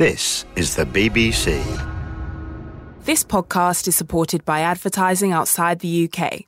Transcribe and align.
This 0.00 0.46
is 0.56 0.76
the 0.76 0.86
BBC. 0.86 1.62
This 3.04 3.22
podcast 3.22 3.86
is 3.86 3.96
supported 3.96 4.46
by 4.46 4.60
advertising 4.60 5.30
outside 5.30 5.80
the 5.80 6.08
UK. 6.08 6.46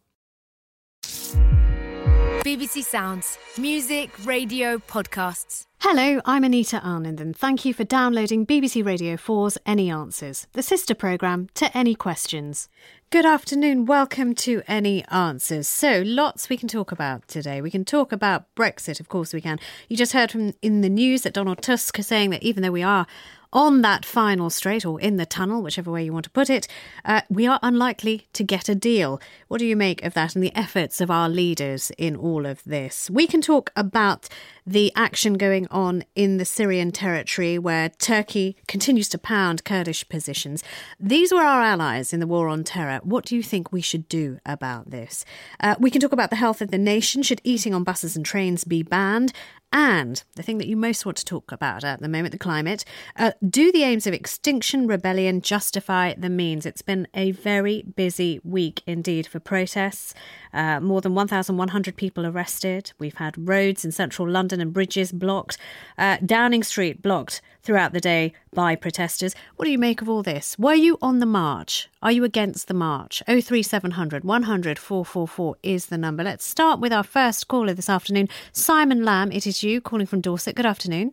BBC 2.43 2.83
Sounds. 2.83 3.37
Music, 3.59 4.11
radio, 4.25 4.79
podcasts. 4.79 5.65
Hello, 5.80 6.23
I'm 6.25 6.45
Anita 6.45 6.80
Anand, 6.83 7.21
and 7.21 7.37
thank 7.37 7.67
you 7.67 7.75
for 7.75 7.85
downloading 7.85 8.46
BBC 8.46 8.87
Radio 8.87 9.17
4's 9.17 9.59
Any 9.66 9.91
Answers, 9.91 10.46
the 10.53 10.62
sister 10.62 10.95
programme 10.95 11.48
to 11.55 11.77
Any 11.77 11.95
Questions. 11.95 12.71
Good 13.11 13.27
afternoon, 13.27 13.84
welcome 13.84 14.34
to 14.37 14.62
Any 14.66 15.05
Answers. 15.09 15.69
So, 15.69 16.03
lots 16.07 16.48
we 16.48 16.57
can 16.57 16.69
talk 16.69 16.91
about 16.91 17.29
today. 17.29 17.61
We 17.61 17.71
can 17.71 17.84
talk 17.84 18.12
about 18.12 18.46
Brexit, 18.57 19.00
of 19.00 19.09
course 19.09 19.34
we 19.34 19.43
can. 19.43 19.59
You 19.89 19.96
just 19.98 20.14
heard 20.14 20.30
from 20.30 20.55
in 20.62 20.80
the 20.80 20.89
news 20.89 21.23
that 21.23 21.34
Donald 21.34 21.61
Tusk 21.61 21.98
is 21.98 22.07
saying 22.07 22.30
that 22.30 22.43
even 22.43 22.62
though 22.62 22.71
we 22.71 22.82
are 22.82 23.07
on 23.53 23.82
that 23.82 24.05
final 24.05 24.50
straight 24.50 24.85
or 24.85 25.00
in 25.00 25.16
the 25.16 25.26
tunnel, 25.26 25.63
whichever 25.63 25.90
way 25.90 26.04
you 26.04 26.13
want 26.13 26.25
to 26.25 26.31
put 26.31 26.49
it, 26.49 26.67
uh, 27.04 27.21
we 27.29 27.46
are 27.46 27.59
unlikely 27.63 28.26
to 28.32 28.43
get 28.43 28.68
a 28.68 28.75
deal. 28.75 29.21
What 29.49 29.59
do 29.59 29.67
you 29.67 29.76
make 29.76 30.03
of 30.04 30.14
that 30.14 30.35
and 30.35 30.43
the 30.43 30.54
efforts 30.57 31.00
of 31.00 31.11
our 31.11 31.29
leaders 31.29 31.93
in 31.99 32.17
all 32.17 32.47
of 32.47 32.62
this? 32.64 33.11
We 33.11 33.27
can 33.27 33.41
talk 33.42 33.70
about 33.77 34.28
the 34.66 34.92
action 34.94 35.34
going 35.34 35.66
on 35.70 36.05
in 36.14 36.36
the 36.36 36.44
Syrian 36.44 36.92
territory 36.92 37.58
where 37.58 37.89
Turkey 37.89 38.56
continues 38.69 39.08
to 39.11 39.19
pound 39.19 39.64
Kurdish 39.64 40.08
positions. 40.08 40.62
These 41.00 41.33
were 41.33 41.42
our 41.42 41.62
allies 41.62 42.12
in 42.12 42.20
the 42.20 42.27
war 42.27 42.48
on 42.48 42.64
terror. 42.64 43.00
What 43.03 43.25
do 43.25 43.36
you 43.36 43.42
think 43.42 43.72
we 43.72 43.80
should 43.80 44.08
do 44.08 44.39
about 44.47 44.91
this? 44.91 45.25
Uh, 45.61 45.77
we 45.78 45.91
can 45.91 46.00
talk 46.00 46.12
about 46.12 46.30
the 46.30 46.36
health 46.36 46.61
of 46.61 46.70
the 46.70 46.78
nation. 46.78 47.22
Should 47.22 47.41
eating 47.44 47.75
on 47.75 47.84
buses 47.84 48.17
and 48.17 48.25
trains 48.25 48.64
be 48.64 48.83
banned? 48.83 49.33
And 49.72 50.22
the 50.36 50.42
thing 50.42 50.58
that 50.58 50.67
you 50.67 50.77
most 50.77 51.06
want 51.06 51.17
to 51.17 51.25
talk 51.25 51.50
about 51.50 51.83
at 51.83 52.00
the 52.00 52.08
moment, 52.08 52.33
the 52.33 52.39
climate. 52.39 52.84
Uh, 53.17 53.33
do 53.48 53.72
the 53.72 53.84
aims 53.84 54.06
of 54.06 54.12
Extinction 54.12 54.86
Rebellion 54.86 55.41
justify 55.41 56.12
the 56.14 56.28
means? 56.28 56.67
It's 56.67 56.83
been 56.83 57.08
a 57.14 57.31
very 57.31 57.83
busy 57.83 58.39
week 58.44 58.83
indeed 58.87 59.27
for 59.27 59.41
protests. 59.41 60.12
Uh, 60.53 60.78
more 60.81 61.00
than 61.00 61.15
1,100 61.15 61.97
people 61.97 62.27
arrested. 62.27 62.92
We've 62.98 63.17
had 63.17 63.48
roads 63.48 63.83
in 63.83 63.92
central 63.92 64.28
London 64.28 64.52
and 64.61 64.72
bridges 64.72 65.12
blocked. 65.12 65.56
Uh, 65.97 66.19
Downing 66.25 66.62
Street 66.62 67.00
blocked 67.00 67.41
throughout 67.62 67.92
the 67.92 68.00
day 68.00 68.33
by 68.53 68.75
protesters. 68.75 69.34
What 69.56 69.64
do 69.64 69.70
you 69.70 69.78
make 69.78 70.03
of 70.03 70.09
all 70.09 70.22
this? 70.22 70.59
Were 70.59 70.75
you 70.75 70.98
on 71.00 71.20
the 71.20 71.27
march? 71.27 71.89
Are 72.03 72.12
you 72.12 72.25
against 72.25 72.69
the 72.69 72.75
march? 72.75 73.22
03700 73.27 74.25
100 74.25 74.78
444 74.78 75.56
is 75.62 75.86
the 75.86 75.98
number. 75.98 76.22
Let's 76.22 76.47
start 76.47 76.81
with 76.81 76.92
our 76.92 77.05
first 77.05 77.48
caller 77.48 77.75
this 77.75 77.89
afternoon. 77.89 78.28
Simon 78.53 79.05
Lamb, 79.05 79.33
it 79.33 79.47
is 79.47 79.62
you 79.62 79.81
calling 79.81 80.06
from 80.06 80.20
Dorset. 80.20 80.55
Good 80.55 80.66
afternoon. 80.66 81.12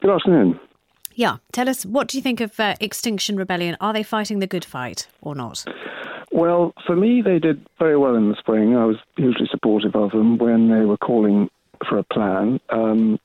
Good 0.00 0.10
afternoon. 0.10 0.60
Yeah, 1.14 1.36
tell 1.52 1.68
us 1.68 1.86
what 1.86 2.08
do 2.08 2.18
you 2.18 2.22
think 2.22 2.40
of 2.40 2.58
uh, 2.58 2.74
Extinction 2.80 3.36
Rebellion? 3.36 3.76
Are 3.80 3.92
they 3.92 4.02
fighting 4.02 4.40
the 4.40 4.46
good 4.46 4.64
fight 4.64 5.06
or 5.22 5.34
not? 5.34 5.64
Well, 6.32 6.74
for 6.84 6.96
me, 6.96 7.22
they 7.22 7.38
did 7.38 7.64
very 7.78 7.96
well 7.96 8.16
in 8.16 8.28
the 8.28 8.36
spring. 8.36 8.76
I 8.76 8.84
was 8.84 8.96
hugely 9.16 9.46
supportive 9.48 9.94
of 9.94 10.10
them 10.10 10.36
when 10.36 10.68
they 10.68 10.84
were 10.84 10.96
calling 10.96 11.48
for 11.88 11.98
a 11.98 12.04
plan, 12.04 12.60
um, 12.70 13.18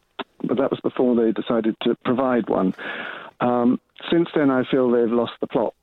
but 0.44 0.58
that 0.58 0.72
was 0.72 0.80
before 0.82 1.16
they 1.16 1.32
decided 1.32 1.76
to 1.84 1.96
provide 2.06 2.50
one. 2.50 2.74
Um, 3.40 3.80
since 4.12 4.30
then, 4.36 4.50
I 4.50 4.64
feel 4.70 4.90
they've 4.90 5.12
lost 5.12 5.34
the 5.42 5.48
plot 5.48 5.74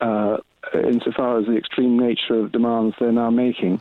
uh, 0.00 0.38
insofar 0.74 1.38
as 1.38 1.46
the 1.46 1.56
extreme 1.56 1.98
nature 1.98 2.40
of 2.40 2.52
demands 2.52 2.96
they're 2.98 3.12
now 3.12 3.30
making 3.30 3.80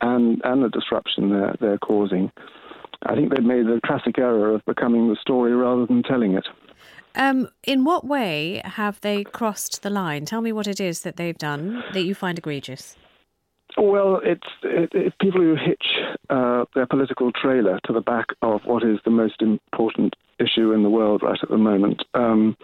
and, 0.00 0.40
and 0.44 0.62
the 0.62 0.68
disruption 0.68 1.30
they're, 1.30 1.54
they're 1.60 1.78
causing. 1.78 2.30
I 3.02 3.14
think 3.14 3.34
they've 3.34 3.44
made 3.44 3.66
the 3.66 3.80
classic 3.84 4.18
error 4.18 4.54
of 4.54 4.64
becoming 4.64 5.08
the 5.08 5.16
story 5.16 5.54
rather 5.54 5.86
than 5.86 6.02
telling 6.02 6.34
it. 6.34 6.46
Um, 7.14 7.48
in 7.64 7.84
what 7.84 8.06
way 8.06 8.62
have 8.64 9.00
they 9.00 9.24
crossed 9.24 9.82
the 9.82 9.90
line? 9.90 10.26
Tell 10.26 10.40
me 10.40 10.52
what 10.52 10.68
it 10.68 10.80
is 10.80 11.02
that 11.02 11.16
they've 11.16 11.36
done 11.36 11.82
that 11.92 12.02
you 12.02 12.14
find 12.14 12.38
egregious. 12.38 12.96
Well, 13.76 14.20
it's 14.22 14.46
it, 14.62 14.90
it, 14.94 15.18
people 15.20 15.40
who 15.40 15.54
hitch 15.54 15.86
uh, 16.28 16.64
their 16.74 16.86
political 16.86 17.32
trailer 17.32 17.78
to 17.84 17.92
the 17.92 18.00
back 18.00 18.26
of 18.42 18.62
what 18.64 18.82
is 18.82 18.98
the 19.04 19.10
most 19.10 19.40
important 19.42 20.14
issue 20.38 20.72
in 20.72 20.82
the 20.82 20.90
world 20.90 21.22
right 21.22 21.38
at 21.42 21.48
the 21.48 21.58
moment 21.58 22.02
um, 22.14 22.56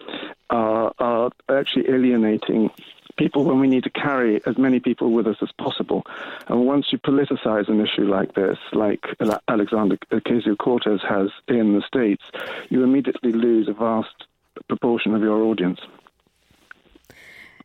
are, 0.49 0.93
are 0.99 1.31
actually 1.49 1.89
alienating 1.89 2.71
people 3.17 3.43
when 3.43 3.59
we 3.59 3.67
need 3.67 3.83
to 3.83 3.89
carry 3.89 4.41
as 4.45 4.57
many 4.57 4.79
people 4.79 5.11
with 5.11 5.27
us 5.27 5.37
as 5.41 5.49
possible. 5.59 6.03
And 6.47 6.65
once 6.65 6.87
you 6.91 6.99
politicize 6.99 7.67
an 7.67 7.81
issue 7.81 8.05
like 8.05 8.35
this, 8.35 8.57
like 8.73 9.05
Alexander 9.47 9.97
Ocasio 10.11 10.57
Cortez 10.57 10.99
has 11.07 11.29
in 11.47 11.73
the 11.73 11.81
States, 11.81 12.23
you 12.69 12.83
immediately 12.83 13.31
lose 13.31 13.67
a 13.67 13.73
vast 13.73 14.25
proportion 14.67 15.15
of 15.15 15.21
your 15.21 15.41
audience. 15.41 15.79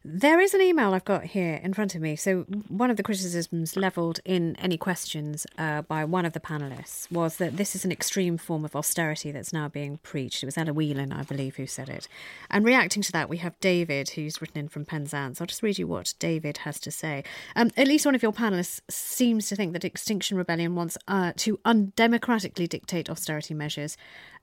There 0.04 0.40
is 0.40 0.52
an 0.52 0.60
email 0.60 0.94
I've 0.94 1.04
got 1.04 1.22
here 1.26 1.60
in 1.62 1.74
front 1.74 1.94
of 1.94 2.00
me. 2.00 2.16
So, 2.16 2.40
one 2.66 2.90
of 2.90 2.96
the 2.96 3.04
criticisms 3.04 3.76
levelled 3.76 4.18
in 4.24 4.56
any 4.56 4.76
questions 4.76 5.46
uh, 5.56 5.82
by 5.82 6.04
one 6.04 6.24
of 6.24 6.32
the 6.32 6.40
panelists 6.40 7.08
was 7.12 7.36
that 7.36 7.56
this 7.56 7.76
is 7.76 7.84
an 7.84 7.92
extreme 7.92 8.36
form 8.36 8.64
of 8.64 8.74
austerity 8.74 9.30
that's 9.30 9.52
now 9.52 9.68
being 9.68 9.98
preached. 9.98 10.42
It 10.42 10.46
was 10.46 10.58
Ella 10.58 10.72
Whelan, 10.72 11.12
I 11.12 11.22
believe, 11.22 11.54
who 11.54 11.68
said 11.68 11.88
it. 11.88 12.08
And 12.50 12.64
reacting 12.64 13.02
to 13.02 13.12
that, 13.12 13.28
we 13.28 13.36
have 13.38 13.58
David, 13.60 14.10
who's 14.10 14.40
written 14.40 14.58
in 14.58 14.68
from 14.68 14.84
Penzance. 14.84 15.40
I'll 15.40 15.46
just 15.46 15.62
read 15.62 15.78
you 15.78 15.86
what 15.86 16.14
David 16.18 16.58
has 16.58 16.80
to 16.80 16.90
say. 16.90 17.22
Um, 17.54 17.70
at 17.76 17.86
least 17.86 18.04
one 18.04 18.16
of 18.16 18.24
your 18.24 18.32
panelists 18.32 18.80
seems 18.90 19.48
to 19.50 19.56
think 19.56 19.72
that 19.72 19.84
Extinction 19.84 20.36
Rebellion 20.36 20.74
wants 20.74 20.98
uh, 21.06 21.32
to 21.36 21.60
undemocratically 21.64 22.68
dictate 22.68 23.08
austerity 23.08 23.54
measures 23.54 23.96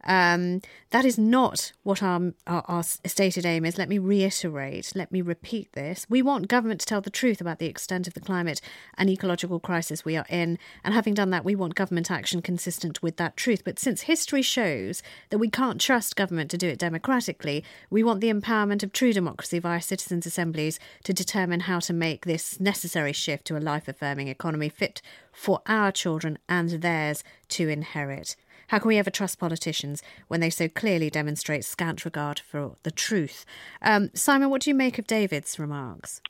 um, 0.06 0.62
that 0.92 1.06
is 1.06 1.18
not 1.18 1.72
what 1.84 2.02
our, 2.02 2.32
our, 2.48 2.64
our 2.68 2.84
stated 2.84 3.46
aim 3.46 3.66
is. 3.66 3.78
Let 3.78 3.90
me 3.90 3.98
reiterate, 3.98 4.94
let 4.96 5.12
me 5.12 5.22
repeat 5.22 5.49
this. 5.74 6.06
We 6.10 6.22
want 6.22 6.48
government 6.48 6.80
to 6.82 6.86
tell 6.86 7.02
the 7.02 7.10
truth 7.10 7.42
about 7.42 7.60
the 7.60 7.66
extent 7.66 8.08
of 8.08 8.14
the 8.14 8.20
climate 8.20 8.62
and 8.98 9.10
ecological 9.10 9.60
crisis 9.60 10.06
we 10.06 10.16
are 10.16 10.26
in. 10.30 10.60
And 10.84 10.94
having 10.94 11.16
done 11.16 11.32
that, 11.32 11.44
we 11.44 11.56
want 11.56 11.74
government 11.76 12.12
action 12.12 12.42
consistent 12.42 13.02
with 13.02 13.18
that 13.18 13.36
truth. 13.36 13.64
But 13.66 13.80
since 13.80 14.02
history 14.02 14.44
shows 14.44 15.02
that 15.30 15.40
we 15.40 15.50
can't 15.50 15.82
trust 15.82 16.16
government 16.16 16.52
to 16.52 16.58
do 16.58 16.68
it 16.68 16.78
democratically, 16.78 17.64
we 17.90 18.04
want 18.04 18.22
the 18.22 18.32
empowerment 18.32 18.84
of 18.84 18.94
true 18.94 19.12
democracy 19.12 19.58
via 19.58 19.82
citizens' 19.82 20.28
assemblies 20.28 20.80
to 21.04 21.14
determine 21.14 21.62
how 21.62 21.80
to 21.80 21.94
make 21.94 22.26
this 22.26 22.60
necessary 22.60 23.14
shift 23.14 23.46
to 23.46 23.58
a 23.58 23.60
life 23.60 23.88
affirming 23.88 24.28
economy 24.28 24.70
fit 24.70 25.02
for 25.32 25.62
our 25.66 25.92
children 25.92 26.38
and 26.48 26.82
theirs 26.82 27.24
to 27.48 27.68
inherit. 27.70 28.36
How 28.70 28.78
can 28.78 28.88
we 28.88 28.98
ever 28.98 29.10
trust 29.10 29.40
politicians 29.40 30.04
when 30.28 30.42
they 30.42 30.52
so 30.52 30.70
clearly 30.70 31.10
demonstrate 31.10 31.66
scant 31.66 32.06
regard 32.06 32.40
for 32.40 32.76
the 32.84 32.92
truth? 32.92 33.44
Um, 33.82 34.12
Simon, 34.14 34.52
what 34.52 34.62
do 34.62 34.70
you 34.70 34.76
make 34.76 35.00
of 35.00 35.08
David's 35.08 35.58
remarks? 35.58 36.22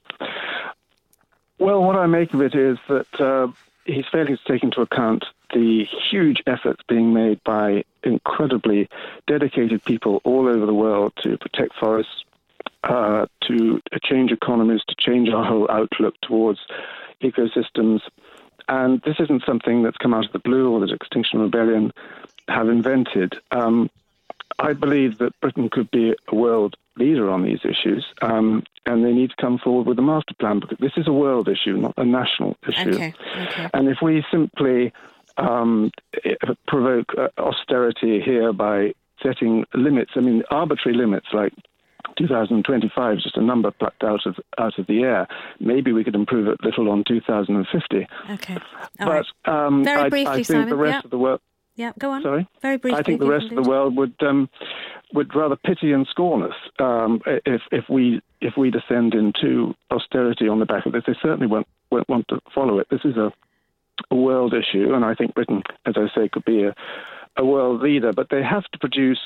Well, 1.60 1.84
what 1.84 1.98
I 1.98 2.08
make 2.08 2.34
of 2.34 2.42
it 2.42 2.56
is 2.56 2.78
that 2.88 3.20
uh, 3.20 3.48
he's 3.84 4.06
failing 4.10 4.38
to 4.38 4.52
take 4.52 4.64
into 4.64 4.80
account 4.80 5.26
the 5.54 5.86
huge 6.10 6.42
efforts 6.48 6.82
being 6.88 7.14
made 7.14 7.44
by 7.44 7.84
incredibly 8.04 8.88
dedicated 9.28 9.84
people 9.84 10.22
all 10.24 10.48
over 10.48 10.66
the 10.66 10.74
world 10.74 11.12
to 11.24 11.38
protect 11.38 11.76
forests, 11.78 12.24
uh, 12.86 13.26
to 13.48 13.82
change 14.02 14.32
economies, 14.32 14.82
to 14.88 14.96
change 14.98 15.28
our 15.28 15.44
whole 15.44 15.70
outlook 15.70 16.16
towards 16.22 16.60
ecosystems. 17.22 18.00
And 18.70 19.02
this 19.02 19.16
isn't 19.20 19.44
something 19.46 19.84
that's 19.84 19.98
come 19.98 20.14
out 20.14 20.28
of 20.28 20.32
the 20.32 20.40
blue 20.40 20.72
or 20.72 20.80
that 20.80 20.92
Extinction 20.92 21.40
Rebellion 21.40 21.92
have 22.50 22.68
invented. 22.70 23.34
Um, 23.52 23.90
I 24.60 24.74
believe 24.74 25.20
that 25.20 25.40
Britain 25.42 25.70
could 25.72 25.90
be 25.92 26.14
a 26.28 26.36
world 26.36 26.76
leader 26.98 27.30
on 27.30 27.44
these 27.44 27.60
issues, 27.64 28.06
um, 28.22 28.64
and 28.86 29.06
they 29.06 29.14
need 29.14 29.30
to 29.30 29.36
come 29.40 29.58
forward 29.58 29.88
with 29.88 29.98
a 30.00 30.02
master 30.02 30.34
plan 30.40 30.60
because 30.60 30.78
this 30.80 30.92
is 30.98 31.08
a 31.08 31.14
world 31.14 31.48
issue, 31.48 31.78
not 31.78 31.94
a 31.98 32.04
national 32.04 32.58
issue. 32.68 32.90
Okay, 32.94 33.14
okay. 33.38 33.70
And 33.74 33.88
if 33.88 33.98
we 34.02 34.26
simply 34.30 34.92
um, 35.38 35.92
provoke 36.68 37.14
uh, 37.18 37.30
austerity 37.40 38.20
here 38.22 38.52
by 38.52 38.94
setting 39.24 39.66
limits, 39.74 40.12
I 40.16 40.20
mean, 40.20 40.44
arbitrary 40.52 40.98
limits 40.98 41.28
like 41.32 41.54
2025 42.18 43.18
is 43.18 43.24
just 43.24 43.38
a 43.38 43.42
number 43.42 43.72
plucked 43.72 44.04
out 44.04 44.26
of 44.26 44.36
out 44.58 44.78
of 44.78 44.88
the 44.88 45.04
air. 45.04 45.28
Maybe 45.60 45.94
we 45.94 46.04
could 46.04 46.16
improve 46.16 46.48
it 46.48 46.58
a 46.62 46.66
little 46.66 46.90
on 46.90 47.04
2050. 47.08 48.08
Okay. 48.32 48.54
All 48.56 48.60
but 48.98 49.26
right. 49.48 49.66
um, 49.68 49.84
Very 49.86 50.10
briefly, 50.10 50.28
I, 50.28 50.32
I 50.32 50.36
think 50.36 50.48
Simon. 50.48 50.70
the 50.70 50.76
rest 50.76 50.96
Yep. 50.96 51.06
of 51.06 51.12
the 51.12 51.18
world. 51.18 51.42
Yeah, 51.80 51.94
go 51.98 52.12
on. 52.12 52.22
Sorry. 52.24 52.46
Very 52.62 52.76
briefly. 52.76 53.00
I 53.00 53.04
think 53.04 53.22
the 53.22 53.26
rest 53.26 53.46
of 53.46 53.56
the 53.56 53.70
world 53.70 53.96
would 53.96 54.14
um, 54.22 54.50
would 55.14 55.34
rather 55.34 55.56
pity 55.56 55.94
and 55.94 56.06
scorn 56.12 56.44
us 56.44 56.56
um, 56.78 57.22
if 57.46 57.62
if 57.72 57.86
we 57.88 58.20
if 58.42 58.58
we 58.58 58.70
descend 58.70 59.14
into 59.14 59.74
austerity 59.90 60.50
on 60.50 60.60
the 60.60 60.66
back 60.66 60.86
of 60.86 60.92
this. 60.92 61.04
They 61.08 61.16
certainly 61.22 61.48
won't 61.48 61.68
won't 61.90 62.10
want 62.10 62.28
to 62.28 62.42
follow 62.54 62.80
it. 62.80 62.88
This 62.92 63.06
is 63.06 63.16
a, 63.16 63.32
a 64.12 64.16
world 64.16 64.54
issue, 64.54 64.94
and 64.94 65.06
I 65.06 65.16
think 65.16 65.34
Britain, 65.34 65.64
as 65.86 65.94
I 65.96 66.08
say, 66.14 66.28
could 66.28 66.44
be 66.44 66.64
a 66.64 66.76
a 67.38 67.46
world 67.46 67.82
leader. 67.82 68.12
But 68.12 68.28
they 68.30 68.44
have 68.44 68.66
to 68.74 68.78
produce 68.78 69.22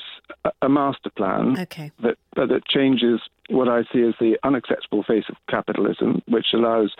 a, 0.62 0.68
master 0.68 1.10
plan 1.10 1.58
Okay. 1.58 1.90
that 2.04 2.18
but 2.34 2.48
that 2.48 2.66
changes 2.66 3.20
what 3.50 3.68
I 3.68 3.82
see 3.92 4.02
as 4.02 4.14
the 4.18 4.38
unacceptable 4.42 5.02
face 5.02 5.24
of 5.28 5.36
capitalism, 5.48 6.22
which 6.26 6.46
allows 6.54 6.94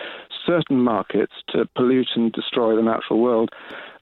certain 0.47 0.79
markets 0.79 1.33
to 1.49 1.67
pollute 1.75 2.11
and 2.15 2.33
destroy 2.33 2.77
the 2.77 2.83
natural 2.83 3.21
world 3.21 3.51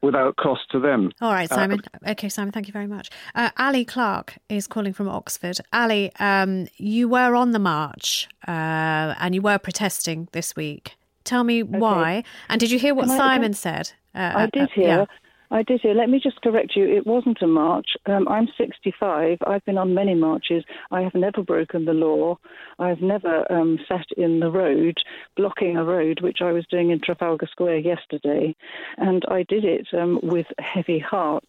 without 0.03 0.37
cost 0.37 0.63
to 0.73 0.81
them. 0.81 1.13
All 1.21 1.33
right, 1.33 1.51
uh, 1.51 1.55
Simon. 1.55 1.81
Uh, 1.95 2.11
okay, 2.11 2.29
Simon, 2.29 2.53
thank 2.53 2.67
you 2.67 2.73
very 2.73 2.89
much. 2.89 3.11
Uh, 3.35 3.51
Ali 3.59 3.85
Clark 3.85 4.39
is 4.49 4.67
calling 4.67 4.93
from 4.93 5.09
Oxford. 5.09 5.61
Ali, 5.73 6.11
um, 6.19 6.67
you 6.77 7.09
were 7.09 7.35
on 7.37 7.53
the 7.53 7.61
march 7.61 8.29
uh, 8.49 9.15
and 9.21 9.35
you 9.35 9.43
were 9.43 9.59
protesting 9.59 10.29
this 10.33 10.57
week. 10.57 10.97
Tell 11.25 11.45
me 11.45 11.63
okay. 11.63 11.79
why. 11.79 12.25
And 12.49 12.59
did 12.59 12.73
you 12.73 12.79
hear 12.81 12.95
what 12.95 13.07
Can 13.07 13.17
Simon 13.17 13.53
I, 13.53 13.55
said? 13.55 13.93
Uh, 14.15 14.33
I 14.35 14.47
did 14.47 14.71
hear. 14.73 14.87
Yeah. 14.87 15.05
I 15.53 15.63
did 15.63 15.83
hear. 15.83 15.93
Let 15.93 16.09
me 16.09 16.19
just 16.19 16.41
correct 16.41 16.73
you. 16.75 16.85
It 16.89 17.07
wasn't 17.07 17.43
a 17.43 17.47
march. 17.47 17.89
Um, 18.07 18.27
I'm 18.27 18.49
65. 18.57 19.39
I've 19.47 19.65
been 19.67 19.77
on 19.77 19.95
many 19.95 20.15
marches. 20.15 20.65
I 20.91 21.03
have 21.03 21.15
never 21.15 21.43
broken 21.43 21.85
the 21.85 21.93
law. 21.93 22.39
I've 22.79 23.03
never 23.03 23.51
um, 23.53 23.79
sat 23.87 24.07
in 24.17 24.41
the 24.41 24.51
road 24.51 24.97
blocking 25.37 25.77
a 25.77 25.85
road, 25.85 26.21
which 26.23 26.39
I 26.41 26.53
was 26.53 26.67
doing 26.71 26.91
in 26.91 27.01
Trafalgar 27.01 27.47
Square 27.51 27.79
yesterday. 27.79 28.57
And 28.97 29.25
I 29.29 29.45
did 29.47 29.65
it 29.67 29.89
um, 29.93 30.21
with 30.23 30.47
heavy 30.59 30.99
heart 30.99 31.45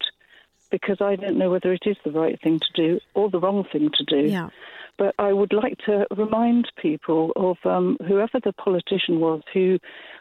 because 0.70 0.98
I 1.00 1.16
don't 1.16 1.38
know 1.38 1.50
whether 1.50 1.72
it 1.72 1.84
is 1.86 1.96
the 2.04 2.10
right 2.10 2.38
thing 2.42 2.60
to 2.60 2.72
do 2.74 3.00
or 3.14 3.30
the 3.30 3.40
wrong 3.40 3.64
thing 3.72 3.90
to 3.96 4.04
do. 4.04 4.28
Yeah. 4.28 4.50
But 4.96 5.14
I 5.18 5.32
would 5.32 5.52
like 5.52 5.78
to 5.86 6.06
remind 6.16 6.70
people 6.80 7.32
of 7.36 7.56
um, 7.64 7.96
whoever 8.06 8.38
the 8.42 8.52
politician 8.52 9.18
was 9.18 9.42
who 9.52 9.78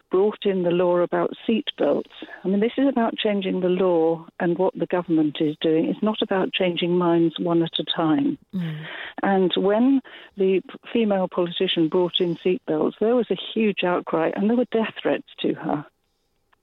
brought 0.09 0.45
in 0.45 0.61
the 0.61 0.69
law 0.69 0.97
about 0.97 1.33
seat 1.45 1.67
belts. 1.77 2.11
I 2.43 2.47
mean, 2.47 2.59
this 2.59 2.73
is 2.77 2.87
about 2.87 3.17
changing 3.17 3.61
the 3.61 3.67
law 3.67 4.27
and 4.39 4.57
what 4.57 4.77
the 4.77 4.85
government 4.85 5.37
is 5.39 5.55
doing. 5.59 5.85
It's 5.85 6.03
not 6.03 6.21
about 6.21 6.53
changing 6.53 6.97
minds 6.97 7.35
one 7.39 7.63
at 7.63 7.79
a 7.79 7.83
time. 7.83 8.37
Mm. 8.53 8.85
And 9.23 9.51
when 9.57 10.01
the 10.37 10.61
female 10.91 11.27
politician 11.27 11.89
brought 11.89 12.19
in 12.19 12.37
seat 12.43 12.61
belts, 12.67 12.97
there 12.99 13.15
was 13.15 13.31
a 13.31 13.37
huge 13.53 13.83
outcry 13.83 14.31
and 14.35 14.49
there 14.49 14.57
were 14.57 14.65
death 14.71 14.93
threats 15.01 15.27
to 15.41 15.53
her. 15.55 15.85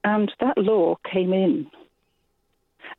And 0.05 0.33
that 0.41 0.57
law 0.57 0.97
came 1.11 1.33
in. 1.33 1.67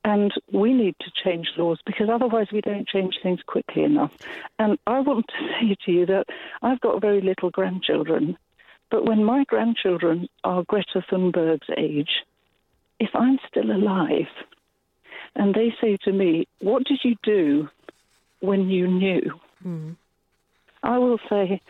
And 0.03 0.33
we 0.51 0.73
need 0.73 0.95
to 1.01 1.11
change 1.23 1.51
laws 1.57 1.79
because 1.85 2.09
otherwise 2.09 2.47
we 2.51 2.61
don't 2.61 2.87
change 2.87 3.19
things 3.21 3.41
quickly 3.45 3.83
enough. 3.83 4.17
And 4.57 4.77
I 4.87 4.99
want 4.99 5.27
to 5.27 5.47
say 5.59 5.75
to 5.85 5.91
you 5.91 6.05
that 6.07 6.27
I've 6.61 6.81
got 6.81 7.01
very 7.01 7.21
little 7.21 7.49
grandchildren. 7.49 8.37
But 8.89 9.05
when 9.05 9.23
my 9.23 9.45
grandchildren 9.45 10.27
are 10.43 10.63
Greta 10.63 11.03
Thunberg's 11.09 11.69
age, 11.77 12.23
if 12.99 13.09
I'm 13.15 13.39
still 13.47 13.71
alive, 13.71 14.27
and 15.35 15.55
they 15.55 15.73
say 15.79 15.97
to 16.03 16.11
me, 16.11 16.47
What 16.59 16.83
did 16.83 16.99
you 17.03 17.15
do 17.23 17.69
when 18.39 18.69
you 18.69 18.87
knew? 18.87 19.39
Mm. 19.65 19.95
I 20.83 20.97
will 20.97 21.19
say, 21.29 21.61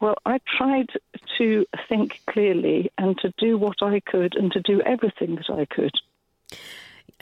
Well, 0.00 0.16
I 0.24 0.40
tried 0.56 0.90
to 1.38 1.66
think 1.88 2.20
clearly 2.26 2.90
and 2.96 3.18
to 3.18 3.32
do 3.36 3.58
what 3.58 3.82
I 3.82 4.00
could 4.00 4.34
and 4.36 4.50
to 4.52 4.60
do 4.60 4.80
everything 4.82 5.36
that 5.36 5.50
I 5.50 5.66
could. 5.66 5.92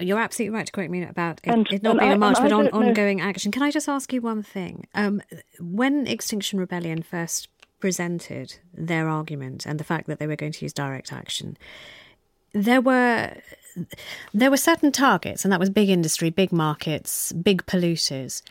You're 0.01 0.19
absolutely 0.19 0.57
right 0.57 0.67
to 0.67 0.73
correct 0.73 0.91
me 0.91 1.03
about 1.03 1.41
it, 1.45 1.51
and, 1.51 1.67
it 1.71 1.83
not 1.83 1.99
being 1.99 2.11
I, 2.11 2.15
a 2.15 2.19
march, 2.19 2.39
but 2.41 2.53
on, 2.53 2.69
ongoing 2.69 3.21
action. 3.21 3.53
Can 3.53 3.63
I 3.63 3.71
just 3.71 3.89
ask 3.89 4.13
you 4.13 4.21
one 4.21 4.43
thing? 4.43 4.87
Um, 4.95 5.23
when 5.61 6.07
Extinction 6.07 6.59
Rebellion 6.59 7.03
first 7.03 7.49
presented 7.81 8.59
their 8.75 9.09
argument 9.09 9.67
and 9.67 9.79
the 9.79 9.85
fact 9.85 10.07
that 10.09 10.19
they 10.19 10.27
were 10.27 10.37
going 10.37 10.53
to 10.53 10.65
use 10.65 10.73
direct 10.73 11.13
action, 11.13 11.57
there 12.53 12.81
were 12.81 13.35
there 14.35 14.51
were 14.51 14.57
certain 14.57 14.93
targets, 14.93 15.45
and 15.45 15.53
that 15.53 15.61
was 15.61 15.71
big 15.71 15.89
industry, 15.89 16.31
big 16.31 16.53
markets, 16.53 17.33
big 17.33 17.65
polluters. 17.67 18.43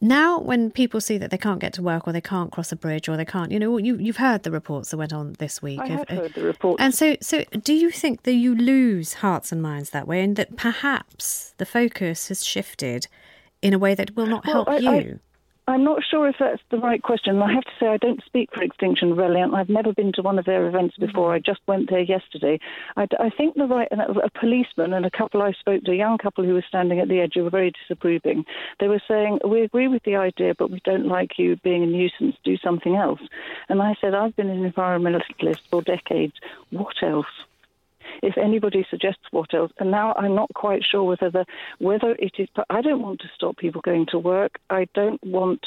Now, 0.00 0.38
when 0.38 0.70
people 0.70 1.00
see 1.00 1.18
that 1.18 1.30
they 1.30 1.38
can't 1.38 1.60
get 1.60 1.72
to 1.74 1.82
work, 1.82 2.06
or 2.06 2.12
they 2.12 2.20
can't 2.20 2.50
cross 2.52 2.72
a 2.72 2.76
bridge, 2.76 3.08
or 3.08 3.16
they 3.16 3.24
can't, 3.24 3.50
you 3.50 3.58
know, 3.58 3.78
you, 3.78 3.96
you've 3.96 4.18
heard 4.18 4.42
the 4.42 4.50
reports 4.50 4.90
that 4.90 4.96
went 4.96 5.12
on 5.12 5.34
this 5.38 5.62
week. 5.62 5.80
I 5.80 5.86
have 5.86 6.08
heard 6.08 6.34
the 6.34 6.42
reports. 6.42 6.82
And 6.82 6.94
so, 6.94 7.16
so 7.20 7.44
do 7.62 7.72
you 7.72 7.90
think 7.90 8.24
that 8.24 8.34
you 8.34 8.54
lose 8.54 9.14
hearts 9.14 9.52
and 9.52 9.62
minds 9.62 9.90
that 9.90 10.06
way, 10.06 10.22
and 10.22 10.36
that 10.36 10.56
perhaps 10.56 11.54
the 11.58 11.66
focus 11.66 12.28
has 12.28 12.44
shifted 12.44 13.06
in 13.62 13.72
a 13.72 13.78
way 13.78 13.94
that 13.94 14.14
will 14.14 14.26
not 14.26 14.44
well, 14.44 14.64
help 14.66 14.68
I, 14.68 14.78
you? 14.78 15.20
I'm 15.66 15.82
not 15.82 16.02
sure 16.10 16.28
if 16.28 16.36
that's 16.38 16.62
the 16.70 16.76
right 16.76 17.02
question. 17.02 17.40
I 17.40 17.52
have 17.52 17.64
to 17.64 17.70
say, 17.80 17.86
I 17.86 17.96
don't 17.96 18.22
speak 18.26 18.50
for 18.52 18.62
Extinction 18.62 19.10
Rebellion. 19.10 19.54
I've 19.54 19.70
never 19.70 19.94
been 19.94 20.12
to 20.12 20.22
one 20.22 20.38
of 20.38 20.44
their 20.44 20.68
events 20.68 20.96
before. 20.98 21.30
Mm-hmm. 21.30 21.36
I 21.36 21.52
just 21.52 21.60
went 21.66 21.88
there 21.88 22.02
yesterday. 22.02 22.58
I, 22.98 23.06
I 23.18 23.30
think 23.30 23.54
the 23.54 23.64
right, 23.64 23.88
a 23.90 24.30
policeman 24.38 24.92
and 24.92 25.06
a 25.06 25.10
couple 25.10 25.40
I 25.40 25.52
spoke 25.52 25.82
to, 25.84 25.92
a 25.92 25.96
young 25.96 26.18
couple 26.18 26.44
who 26.44 26.52
were 26.52 26.64
standing 26.68 27.00
at 27.00 27.08
the 27.08 27.20
edge, 27.20 27.32
who 27.34 27.44
were 27.44 27.50
very 27.50 27.72
disapproving. 27.72 28.44
They 28.78 28.88
were 28.88 29.00
saying, 29.08 29.38
"We 29.48 29.62
agree 29.62 29.88
with 29.88 30.02
the 30.02 30.16
idea, 30.16 30.54
but 30.58 30.70
we 30.70 30.80
don't 30.84 31.06
like 31.06 31.38
you 31.38 31.56
being 31.56 31.82
a 31.82 31.86
nuisance. 31.86 32.36
Do 32.44 32.58
something 32.58 32.96
else." 32.96 33.20
And 33.70 33.80
I 33.80 33.94
said, 34.02 34.14
"I've 34.14 34.36
been 34.36 34.50
an 34.50 34.70
environmentalist 34.70 35.60
for 35.70 35.80
decades. 35.80 36.34
What 36.70 36.96
else?" 37.02 37.26
If 38.22 38.36
anybody 38.38 38.86
suggests 38.90 39.22
what 39.30 39.54
else. 39.54 39.72
And 39.78 39.90
now 39.90 40.14
I'm 40.16 40.34
not 40.34 40.50
quite 40.54 40.82
sure 40.88 41.04
whether 41.04 41.30
the 41.30 41.44
whether 41.78 42.12
it 42.18 42.34
is. 42.38 42.48
But 42.54 42.66
I 42.70 42.80
don't 42.80 43.02
want 43.02 43.20
to 43.20 43.28
stop 43.34 43.56
people 43.56 43.80
going 43.80 44.06
to 44.10 44.18
work. 44.18 44.58
I 44.70 44.86
don't 44.94 45.22
want 45.24 45.64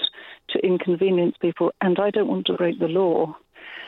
to 0.50 0.60
inconvenience 0.60 1.36
people, 1.42 1.72
and 1.82 2.00
I 2.00 2.10
don't 2.10 2.28
want 2.28 2.48
to 2.48 2.54
break 2.54 2.80
the 2.80 2.88
law. 2.88 3.36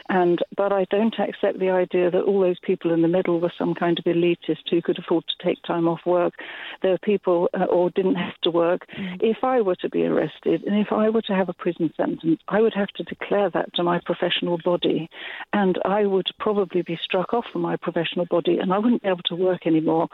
And 0.10 0.40
but 0.58 0.74
I 0.74 0.86
don't 0.90 1.16
accept 1.20 1.60
the 1.60 1.70
idea 1.70 2.10
that 2.10 2.24
all 2.24 2.42
those 2.42 2.60
people 2.60 2.92
in 2.92 3.02
the 3.04 3.08
middle 3.08 3.40
were 3.40 3.54
some 3.58 3.76
kind 3.76 4.00
of 4.00 4.06
elitist 4.06 4.70
who 4.70 4.82
could 4.82 4.98
afford 4.98 5.24
to 5.28 5.46
take 5.46 5.62
time 5.64 5.88
off 5.88 6.00
work. 6.06 6.34
There 6.82 6.94
are 6.94 6.98
people 6.98 7.50
uh, 7.54 7.66
or 7.66 7.92
didn't 7.92 8.16
have 8.16 8.38
to 8.44 8.52
work. 8.52 8.88
Mm. 8.98 9.18
If 9.22 9.44
I 9.44 9.62
were 9.62 9.76
to 9.78 9.90
be 9.90 10.06
arrested 10.06 10.64
and 10.64 10.76
if 10.80 10.92
I 10.92 11.10
were 11.10 11.22
to 11.24 11.36
have 11.36 11.50
a 11.50 11.54
prison 11.54 11.94
sentence, 11.96 12.42
I 12.48 12.60
would 12.60 12.74
have 12.74 12.90
to 12.90 13.04
declare 13.04 13.50
that 13.52 13.74
to 13.76 13.84
my 13.84 14.00
professional 14.04 14.58
body, 14.64 15.10
and 15.54 15.78
I 15.86 16.06
would 16.06 16.28
probably 16.40 16.82
be 16.82 16.98
struck 17.04 17.34
off 17.34 17.46
from 17.52 17.62
my 17.62 17.76
professional 17.76 18.26
body, 18.26 18.58
and 18.58 18.74
I 18.74 18.80
wouldn't 18.80 19.04
be 19.04 19.10
able 19.10 19.24
to 19.26 19.36
work 19.36 19.68
anymore. 19.68 20.08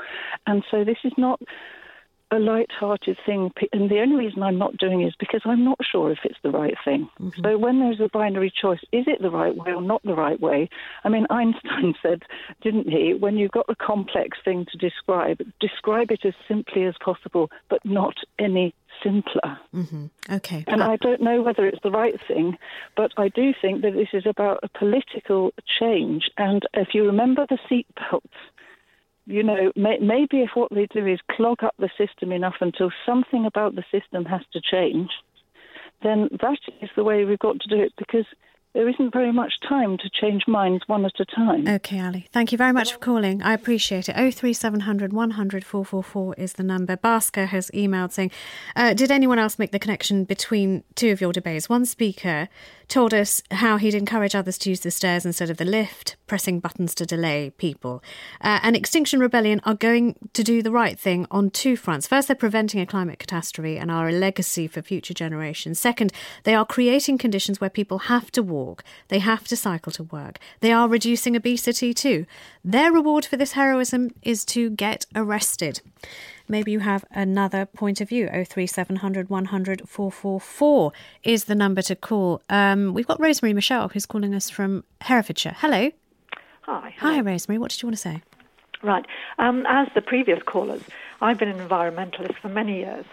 And 0.46 0.64
so 0.70 0.84
this 0.84 0.98
is 1.04 1.14
not 1.18 1.40
a 2.32 2.40
light-hearted 2.40 3.18
thing, 3.26 3.52
and 3.72 3.90
the 3.90 4.00
only 4.00 4.16
reason 4.26 4.42
I'm 4.42 4.58
not 4.58 4.78
doing 4.78 5.02
it 5.02 5.08
is 5.08 5.16
because 5.20 5.42
I'm 5.46 5.64
not 5.64 5.80
sure 5.84 6.12
if 6.12 6.20
it's 6.24 6.40
the 6.44 6.52
right 6.52 6.76
thing. 6.84 7.10
Mm-hmm. 7.20 7.42
So 7.44 7.58
when 7.58 7.80
there's 7.80 8.00
a 8.00 8.10
binary 8.12 8.52
choice, 8.52 8.80
is 8.92 9.06
it 9.08 9.22
the 9.22 9.30
right 9.30 9.56
way 9.56 9.72
or 9.74 9.82
not 9.82 10.02
the 10.04 10.16
right 10.16 10.40
way? 10.40 10.70
I 11.04 11.10
mean, 11.10 11.28
Einstein 11.30 11.94
said, 12.02 12.24
didn't 12.62 12.90
he, 12.90 13.14
when 13.14 13.38
you've 13.38 13.52
got 13.52 13.66
a 13.70 13.76
complex 13.76 14.38
thing 14.44 14.66
to 14.72 14.78
describe, 14.78 15.42
describe 15.60 16.12
it 16.12 16.26
as 16.26 16.34
simply 16.48 16.84
as 16.86 16.96
possible, 17.00 17.52
but 17.70 17.86
not 17.86 18.16
any 18.40 18.74
simpler. 19.04 19.60
Mm-hmm. 19.74 20.06
Okay. 20.32 20.64
And 20.68 20.82
I 20.82 20.96
don't 20.98 21.22
know 21.22 21.42
whether 21.42 21.66
it's 21.66 21.82
the 21.84 21.92
right 21.92 22.20
thing, 22.28 22.58
but 22.96 23.12
I 23.18 23.30
do 23.30 23.54
think 23.62 23.82
that 23.82 23.94
this 23.94 24.10
is 24.14 24.26
about 24.26 24.60
a 24.64 24.70
political 24.70 25.54
change. 25.66 26.30
And 26.38 26.64
if 26.74 26.90
you 26.94 27.06
remember 27.06 27.46
the 27.48 27.60
seatbelts, 27.70 28.22
you 29.26 29.44
know, 29.44 29.72
may, 29.76 29.98
maybe 30.00 30.42
if 30.42 30.52
what 30.54 30.72
they 30.72 30.88
do 30.88 31.06
is 31.06 31.20
clog 31.32 31.64
up 31.64 31.76
the 31.80 31.90
system 31.98 32.32
enough 32.32 32.56
until 32.62 32.92
something 33.06 33.46
about 33.46 33.76
the 33.76 33.84
system 33.92 34.26
has 34.26 34.42
to 34.54 34.62
change, 34.62 35.10
then 36.04 36.30
that 36.42 36.60
is 36.82 36.90
the 36.96 37.04
way 37.04 37.26
we've 37.26 37.40
got 37.40 37.60
to 37.60 37.68
do 37.68 37.82
it 37.82 37.94
because 37.98 38.26
there 38.76 38.90
isn't 38.90 39.14
very 39.14 39.32
much 39.32 39.54
time 39.68 39.98
to 39.98 40.10
change 40.10 40.44
minds 40.48 40.84
one 40.88 41.06
at 41.06 41.18
a 41.18 41.26
time. 41.26 41.66
Okay, 41.66 42.00
Ali. 42.00 42.28
Thank 42.34 42.52
you 42.52 42.58
very 42.58 42.74
much 42.74 42.92
for 42.92 43.00
calling. 43.00 43.42
I 43.42 43.54
appreciate 43.54 44.10
it. 44.10 44.14
03700 44.14 45.14
100 45.14 45.64
444 45.64 46.36
is 46.38 46.54
the 46.54 46.64
number. 46.64 46.98
Basker 46.98 47.48
has 47.48 47.72
emailed 47.74 48.12
saying, 48.12 48.32
uh, 48.76 48.94
Did 48.94 49.12
anyone 49.12 49.40
else 49.40 49.58
make 49.58 49.72
the 49.72 49.80
connection 49.80 50.26
between 50.26 50.84
two 50.96 51.12
of 51.12 51.22
your 51.22 51.32
debates? 51.32 51.70
One 51.70 51.86
speaker 51.86 52.50
told 52.88 53.14
us 53.14 53.42
how 53.52 53.78
he'd 53.78 53.94
encourage 53.94 54.36
others 54.36 54.58
to 54.60 54.70
use 54.70 54.82
the 54.82 54.92
stairs 54.92 55.26
instead 55.26 55.50
of 55.50 55.58
the 55.58 55.66
lift, 55.66 56.16
pressing 56.28 56.60
buttons 56.60 56.96
to 56.96 57.06
delay 57.06 57.52
people. 57.58 58.04
Uh, 58.42 58.60
and 58.64 58.76
Extinction 58.76 59.20
Rebellion 59.20 59.62
are 59.66 59.74
going 59.74 60.16
to 60.34 60.44
do 60.44 60.62
the 60.62 60.72
right 60.72 61.00
thing 61.00 61.26
on 61.32 61.50
two 61.50 61.76
fronts. 61.76 62.08
First, 62.08 62.28
they're 62.28 62.36
preventing 62.36 62.80
a 62.80 62.86
climate 62.86 63.20
catastrophe 63.20 63.78
and 63.78 63.92
are 63.92 64.10
a 64.10 64.12
legacy 64.12 64.68
for 64.68 64.82
future 64.82 65.14
generations. 65.14 65.80
Second, 65.80 66.12
they 66.44 66.56
are 66.56 66.66
creating 66.66 67.18
conditions 67.18 67.60
where 67.60 67.70
people 67.70 68.00
have 68.00 68.32
to 68.32 68.44
walk, 68.44 68.84
they 69.08 69.20
have 69.20 69.48
to 69.48 69.56
cycle 69.56 69.92
to 69.94 70.04
work. 70.04 70.40
They 70.62 70.72
are 70.72 70.88
reducing 70.88 71.36
obesity 71.36 71.94
too. 71.94 72.26
Their 72.64 72.92
reward 72.92 73.26
for 73.26 73.38
this 73.38 73.54
heroism 73.54 74.12
is 74.22 74.46
to 74.46 74.70
get 74.70 75.06
arrested 75.16 75.82
maybe 76.48 76.72
you 76.72 76.80
have 76.80 77.06
another 77.12 77.66
point 77.66 78.02
of 78.02 78.10
view. 78.10 78.28
03700 78.28 79.30
100 79.30 79.88
444 79.88 80.92
is 81.24 81.46
the 81.46 81.56
number 81.56 81.82
to 81.84 81.96
call. 81.96 82.42
Um, 82.50 82.94
we've 82.94 83.08
got 83.08 83.20
Rosemary 83.20 83.54
Michelle 83.54 83.90
who's 83.90 84.06
calling 84.06 84.34
us 84.36 84.50
from 84.50 84.84
Herefordshire. 85.02 85.56
Hello. 85.58 85.92
Hi. 86.62 86.96
Hi, 86.98 87.22
Rosemary. 87.22 87.60
What 87.60 87.72
did 87.72 87.82
you 87.82 87.88
want 87.88 87.96
to 87.96 88.02
say? 88.02 88.22
Right. 88.82 89.06
Um, 89.40 89.66
as 89.68 89.88
the 89.96 90.02
previous 90.02 90.42
callers, 90.44 90.82
I've 91.22 91.38
been 91.38 91.50
an 91.50 91.68
environmentalist 91.68 92.38
for 92.42 92.50
many 92.50 92.80
years. 92.80 93.06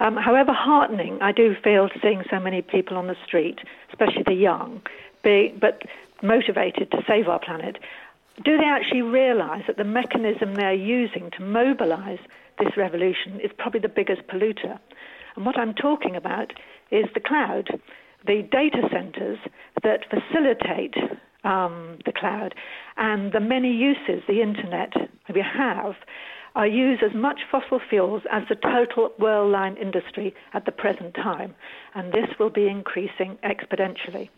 Um, 0.00 0.16
however 0.16 0.52
heartening 0.52 1.20
I 1.20 1.32
do 1.32 1.54
feel 1.62 1.88
seeing 2.00 2.22
so 2.30 2.40
many 2.40 2.62
people 2.62 2.96
on 2.96 3.06
the 3.06 3.16
street, 3.24 3.60
especially 3.90 4.22
the 4.24 4.34
young, 4.34 4.82
be, 5.22 5.54
but 5.60 5.82
motivated 6.22 6.90
to 6.90 7.02
save 7.06 7.28
our 7.28 7.38
planet, 7.38 7.78
do 8.44 8.56
they 8.56 8.64
actually 8.64 9.02
realise 9.02 9.64
that 9.66 9.76
the 9.76 9.84
mechanism 9.84 10.54
they're 10.54 10.72
using 10.72 11.30
to 11.32 11.42
mobilise 11.42 12.20
this 12.58 12.76
revolution 12.76 13.40
is 13.42 13.50
probably 13.58 13.80
the 13.80 13.88
biggest 13.88 14.22
polluter. 14.28 14.78
And 15.36 15.46
what 15.46 15.58
I'm 15.58 15.74
talking 15.74 16.16
about 16.16 16.52
is 16.90 17.06
the 17.14 17.20
cloud. 17.20 17.68
the 18.26 18.42
data 18.50 18.88
centers 18.92 19.38
that 19.82 20.00
facilitate 20.08 20.94
um, 21.44 21.98
the 22.06 22.12
cloud 22.12 22.54
and 22.96 23.32
the 23.32 23.40
many 23.40 23.72
uses 23.72 24.22
the 24.28 24.40
internet 24.40 24.92
we 25.34 25.42
have 25.42 25.94
are 26.54 26.66
used 26.66 27.02
as 27.02 27.14
much 27.14 27.40
fossil 27.50 27.80
fuels 27.88 28.22
as 28.30 28.42
the 28.48 28.54
total 28.54 29.10
world 29.18 29.50
line 29.50 29.76
industry 29.76 30.34
at 30.52 30.66
the 30.66 30.72
present 30.72 31.14
time, 31.14 31.54
and 31.94 32.12
this 32.12 32.28
will 32.38 32.50
be 32.50 32.68
increasing 32.68 33.38
exponentially. 33.42 34.28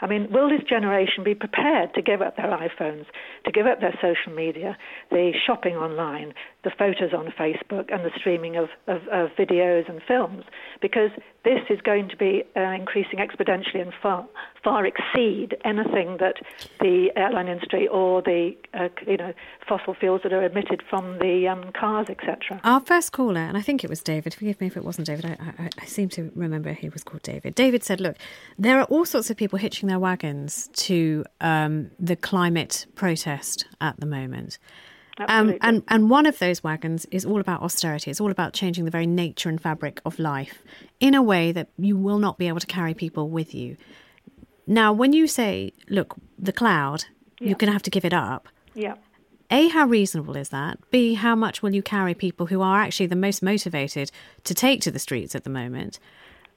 I 0.00 0.06
mean, 0.06 0.28
will 0.30 0.48
this 0.48 0.62
generation 0.68 1.24
be 1.24 1.34
prepared 1.34 1.94
to 1.94 2.02
give 2.02 2.22
up 2.22 2.36
their 2.36 2.46
iPhones, 2.46 3.06
to 3.44 3.52
give 3.52 3.66
up 3.66 3.80
their 3.80 3.98
social 4.00 4.32
media, 4.34 4.76
the 5.10 5.32
shopping 5.46 5.76
online, 5.76 6.32
the 6.64 6.70
photos 6.78 7.12
on 7.12 7.32
Facebook, 7.38 7.92
and 7.92 8.04
the 8.04 8.10
streaming 8.16 8.56
of, 8.56 8.68
of, 8.86 9.02
of 9.12 9.30
videos 9.38 9.88
and 9.88 10.00
films? 10.06 10.44
Because 10.80 11.10
this 11.44 11.60
is 11.70 11.80
going 11.80 12.08
to 12.08 12.16
be 12.16 12.44
uh, 12.56 12.60
increasing 12.60 13.18
exponentially 13.18 13.80
and 13.80 13.92
far, 14.02 14.26
far 14.62 14.84
exceed 14.84 15.56
anything 15.64 16.18
that 16.18 16.36
the 16.80 17.10
airline 17.16 17.48
industry 17.48 17.88
or 17.88 18.20
the 18.22 18.54
uh, 18.74 18.88
you 19.06 19.16
know 19.16 19.32
fossil 19.66 19.94
fuels 19.94 20.20
that 20.22 20.32
are 20.32 20.44
emitted 20.44 20.82
from 20.88 21.18
the 21.18 21.48
um, 21.48 21.72
cars, 21.72 22.08
etc. 22.10 22.60
Our 22.64 22.80
first 22.80 23.12
caller, 23.12 23.40
and 23.40 23.56
I 23.56 23.62
think 23.62 23.84
it 23.84 23.90
was 23.90 24.02
David. 24.02 24.34
Forgive 24.34 24.60
me 24.60 24.66
if 24.66 24.76
it 24.76 24.84
wasn't 24.84 25.06
David. 25.06 25.24
I, 25.24 25.36
I, 25.58 25.70
I 25.80 25.84
seem 25.86 26.08
to 26.10 26.30
remember 26.34 26.72
he 26.72 26.90
was 26.90 27.02
called 27.02 27.22
David. 27.22 27.54
David 27.54 27.84
said, 27.84 28.00
"Look, 28.00 28.16
there 28.58 28.78
are 28.78 28.84
all 28.84 29.06
sorts 29.06 29.30
of 29.30 29.36
people 29.36 29.58
hitching 29.58 29.88
their 29.88 29.98
wagons 29.98 30.68
to 30.74 31.24
um, 31.40 31.90
the 31.98 32.16
climate 32.16 32.86
protest 32.94 33.66
at 33.80 33.98
the 33.98 34.06
moment." 34.06 34.58
Um, 35.28 35.56
and 35.60 35.82
and 35.88 36.10
one 36.10 36.26
of 36.26 36.38
those 36.38 36.62
wagons 36.62 37.06
is 37.10 37.24
all 37.24 37.40
about 37.40 37.62
austerity. 37.62 38.10
It's 38.10 38.20
all 38.20 38.30
about 38.30 38.52
changing 38.52 38.84
the 38.84 38.90
very 38.90 39.06
nature 39.06 39.48
and 39.48 39.60
fabric 39.60 40.00
of 40.04 40.18
life 40.18 40.62
in 40.98 41.14
a 41.14 41.22
way 41.22 41.52
that 41.52 41.68
you 41.78 41.96
will 41.96 42.18
not 42.18 42.38
be 42.38 42.48
able 42.48 42.60
to 42.60 42.66
carry 42.66 42.94
people 42.94 43.28
with 43.28 43.54
you. 43.54 43.76
Now, 44.66 44.92
when 44.92 45.12
you 45.12 45.26
say, 45.26 45.72
"Look, 45.88 46.16
the 46.38 46.52
cloud," 46.52 47.04
yeah. 47.38 47.48
you're 47.48 47.58
going 47.58 47.68
to 47.68 47.72
have 47.72 47.82
to 47.82 47.90
give 47.90 48.04
it 48.04 48.14
up. 48.14 48.48
Yeah. 48.74 48.94
A, 49.52 49.68
how 49.68 49.86
reasonable 49.86 50.36
is 50.36 50.50
that? 50.50 50.78
B, 50.92 51.14
how 51.14 51.34
much 51.34 51.60
will 51.60 51.74
you 51.74 51.82
carry 51.82 52.14
people 52.14 52.46
who 52.46 52.62
are 52.62 52.80
actually 52.80 53.06
the 53.06 53.16
most 53.16 53.42
motivated 53.42 54.12
to 54.44 54.54
take 54.54 54.80
to 54.82 54.92
the 54.92 55.00
streets 55.00 55.34
at 55.34 55.42
the 55.42 55.50
moment? 55.50 55.98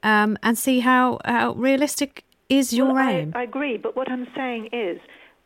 Um, 0.04 0.38
and 0.42 0.56
see 0.56 0.80
how, 0.80 1.18
how 1.24 1.54
realistic 1.54 2.24
is 2.48 2.72
your 2.72 2.92
well, 2.92 3.08
aim. 3.08 3.32
I, 3.34 3.40
I 3.40 3.42
agree, 3.42 3.78
but 3.78 3.96
what 3.96 4.08
I'm 4.08 4.28
saying 4.36 4.68
is 4.72 5.00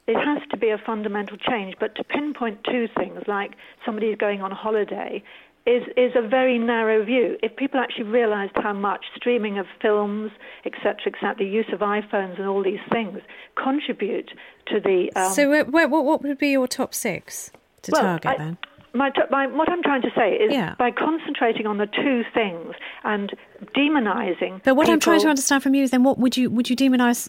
it 0.08 0.16
has 0.16 0.42
to 0.50 0.56
be 0.56 0.70
a 0.70 0.78
fundamental 0.78 1.36
change. 1.36 1.74
But 1.78 1.94
to 1.96 2.02
pinpoint 2.02 2.64
two 2.64 2.88
things, 2.96 3.22
like 3.28 3.52
somebody 3.84 4.16
going 4.16 4.40
on 4.40 4.50
holiday, 4.50 5.22
is, 5.66 5.82
is 5.98 6.12
a 6.16 6.26
very 6.26 6.58
narrow 6.58 7.04
view. 7.04 7.36
If 7.42 7.54
people 7.56 7.78
actually 7.78 8.04
realised 8.04 8.52
how 8.56 8.72
much 8.72 9.04
streaming 9.14 9.58
of 9.58 9.66
films, 9.82 10.30
etc., 10.64 10.96
etc., 11.06 11.34
the 11.38 11.44
use 11.44 11.66
of 11.74 11.80
iPhones 11.80 12.38
and 12.38 12.48
all 12.48 12.62
these 12.64 12.80
things 12.90 13.18
contribute 13.62 14.30
to 14.68 14.80
the. 14.80 15.12
Um, 15.14 15.32
so, 15.32 15.52
uh, 15.52 15.64
what, 15.64 15.90
what 15.90 16.22
would 16.22 16.38
be 16.38 16.48
your 16.48 16.66
top 16.66 16.94
six 16.94 17.50
to 17.82 17.92
well, 17.92 18.02
target 18.02 18.30
I, 18.30 18.36
then? 18.38 18.58
My, 18.94 19.10
my, 19.30 19.46
what 19.46 19.68
I'm 19.68 19.82
trying 19.82 20.00
to 20.02 20.10
say 20.16 20.32
is 20.32 20.50
Yeah. 20.50 20.74
by 20.78 20.90
concentrating 20.90 21.66
on 21.66 21.76
the 21.76 21.86
two 21.86 22.24
things 22.32 22.74
and 23.04 23.30
demonising. 23.76 24.62
But 24.64 24.76
what 24.76 24.88
I'm 24.88 24.98
trying 24.98 25.20
to 25.20 25.28
understand 25.28 25.62
from 25.62 25.74
you 25.74 25.84
is 25.84 25.90
then 25.90 26.02
what 26.02 26.18
would 26.18 26.38
you 26.38 26.48
would 26.48 26.70
you 26.70 26.76
demonise? 26.76 27.28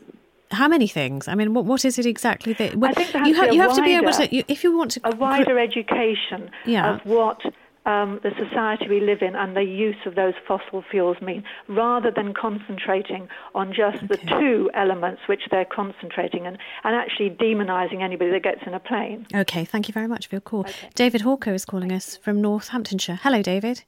How 0.51 0.67
many 0.67 0.87
things? 0.87 1.27
I 1.27 1.35
mean, 1.35 1.53
what 1.53 1.65
what 1.65 1.85
is 1.85 1.99
it 1.99 2.05
exactly 2.05 2.53
that 2.53 2.75
well, 2.75 2.91
I 2.91 2.93
think 2.93 3.11
there 3.11 3.21
has 3.21 3.29
you, 3.29 3.35
to 3.35 3.49
be 3.49 3.55
you 3.55 3.61
have 3.61 3.75
to 3.75 3.81
be 3.83 3.93
able 3.93 4.11
to 4.11 4.35
you, 4.35 4.43
if 4.47 4.63
you 4.63 4.75
want 4.75 4.91
to 4.91 5.01
a 5.03 5.15
wider 5.15 5.59
education 5.59 6.49
Yeah. 6.65 6.95
of 6.95 7.05
what 7.05 7.41
um, 7.85 8.19
the 8.23 8.31
society 8.37 8.87
we 8.87 8.99
live 8.99 9.21
in 9.21 9.35
and 9.35 9.55
the 9.55 9.63
use 9.63 9.95
of 10.05 10.15
those 10.15 10.33
fossil 10.47 10.83
fuels 10.91 11.17
mean, 11.21 11.43
rather 11.67 12.11
than 12.11 12.33
concentrating 12.33 13.27
on 13.55 13.73
just 13.73 14.07
the 14.07 14.17
two 14.17 14.69
elements 14.73 15.21
which 15.27 15.43
they're 15.49 15.65
concentrating 15.65 16.45
and, 16.45 16.57
and 16.83 16.95
actually 16.95 17.29
demonising 17.29 18.01
anybody 18.01 18.31
that 18.31 18.43
gets 18.43 18.61
in 18.65 18.73
a 18.73 18.79
plane. 18.79 19.25
Okay, 19.33 19.65
thank 19.65 19.87
you 19.87 19.93
very 19.93 20.07
much 20.07 20.27
for 20.27 20.35
your 20.35 20.41
call. 20.41 20.65
David 20.93 21.21
Hawker 21.21 21.53
is 21.53 21.65
calling 21.65 21.91
us 21.91 22.17
from 22.17 22.41
Northamptonshire. 22.41 23.19
Hello, 23.23 23.41
David. 23.41 23.83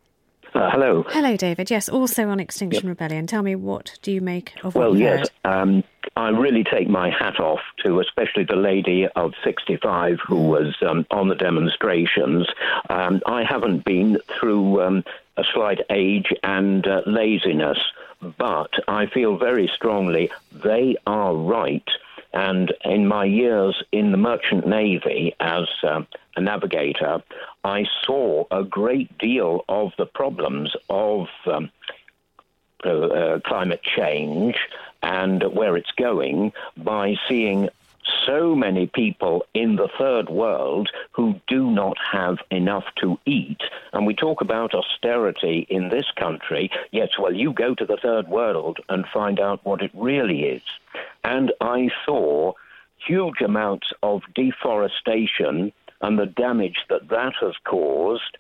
Uh, 0.54 0.70
hello. 0.70 1.06
Hello, 1.10 1.38
David. 1.38 1.72
Yes, 1.72 1.88
also 1.88 2.28
on 2.28 2.40
Extinction 2.40 2.90
Rebellion. 2.90 3.26
Tell 3.26 3.42
me, 3.42 3.56
what 3.56 3.98
do 4.02 4.12
you 4.12 4.20
make 4.20 4.54
of 4.64 4.76
what 4.76 4.82
Well, 4.82 4.98
yes, 4.98 5.30
um, 5.46 5.84
I 6.18 6.30
really 6.30 6.66
take 6.66 6.90
my 6.90 7.10
hat 7.10 7.40
off 7.40 7.62
to 7.86 8.02
especially 8.02 8.44
the 8.44 8.58
lady 8.58 9.08
of 9.16 9.34
65 9.46 10.20
who 10.28 10.48
was 10.48 10.76
um, 10.82 11.06
on 11.10 11.30
the 11.30 11.36
demonstrations. 11.36 12.48
Um, 12.90 13.22
I 13.26 13.44
haven't 13.44 13.86
been 13.86 14.18
through 14.40 14.82
um, 14.82 15.04
a 15.38 15.44
slight 15.54 15.80
age 15.90 16.34
and 16.44 16.86
uh, 16.86 17.02
laziness, 17.06 17.80
but 18.38 18.72
I 18.90 19.06
feel 19.06 19.38
very 19.38 19.72
strongly 19.74 20.32
they 20.52 20.98
are 21.08 21.34
right. 21.34 21.88
And 22.34 22.74
in 22.84 23.08
my 23.08 23.26
years 23.26 23.82
in 23.92 24.12
the 24.12 24.18
Merchant 24.18 24.68
Navy 24.68 25.34
as 25.40 25.68
uh, 25.84 26.02
a 26.36 26.42
navigator, 26.42 27.22
I 27.64 27.86
saw 28.04 28.46
a 28.50 28.64
great 28.64 29.18
deal 29.18 29.64
of 29.70 29.92
the 29.98 30.06
problems 30.06 30.76
of 30.90 31.28
um, 31.46 31.70
uh, 32.84 33.40
climate 33.46 33.84
change 33.84 34.58
and 35.04 35.44
where 35.54 35.78
it's 35.78 35.92
going 35.92 36.54
by 36.78 37.16
seeing 37.28 37.70
so 38.26 38.56
many 38.56 38.88
people 38.88 39.46
in 39.54 39.76
the 39.76 39.90
third 39.98 40.30
world 40.30 40.90
who 41.12 41.40
do 41.48 41.70
not 41.70 41.98
have 42.12 42.38
enough 42.50 42.86
to 42.98 43.20
eat. 43.26 43.62
And 43.94 44.06
we 44.06 44.14
talk 44.14 44.42
about 44.42 44.74
austerity 44.74 45.66
in 45.70 45.90
this 45.90 46.06
country. 46.16 46.72
Yes, 46.92 47.10
well, 47.20 47.34
you 47.34 47.54
go 47.54 47.76
to 47.76 47.86
the 47.86 47.98
third 47.98 48.28
world 48.28 48.80
and 48.90 49.06
find 49.08 49.40
out 49.40 49.64
what 49.64 49.82
it 49.82 49.92
really 49.94 50.44
is. 50.44 50.64
And 51.24 51.52
I 51.62 51.90
saw 52.06 52.54
huge 52.98 53.42
amounts 53.42 53.92
of 54.04 54.22
deforestation 54.36 55.72
and 56.02 56.18
the 56.20 56.26
damage 56.26 56.78
that 56.90 57.08
that 57.10 57.34
has 57.42 57.54
caused. 57.64 58.38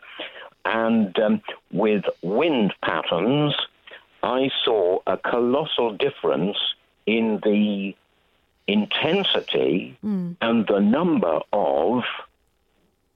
And 0.65 1.18
um, 1.20 1.41
with 1.72 2.03
wind 2.22 2.74
patterns, 2.84 3.56
I 4.24 4.50
saw 4.63 5.00
a 5.08 5.18
colossal 5.18 5.94
difference 5.98 6.58
in 7.08 7.39
the 7.44 7.96
intensity 8.68 9.98
and 10.41 10.68
the 10.68 10.80
number 10.80 11.39
of 11.51 12.03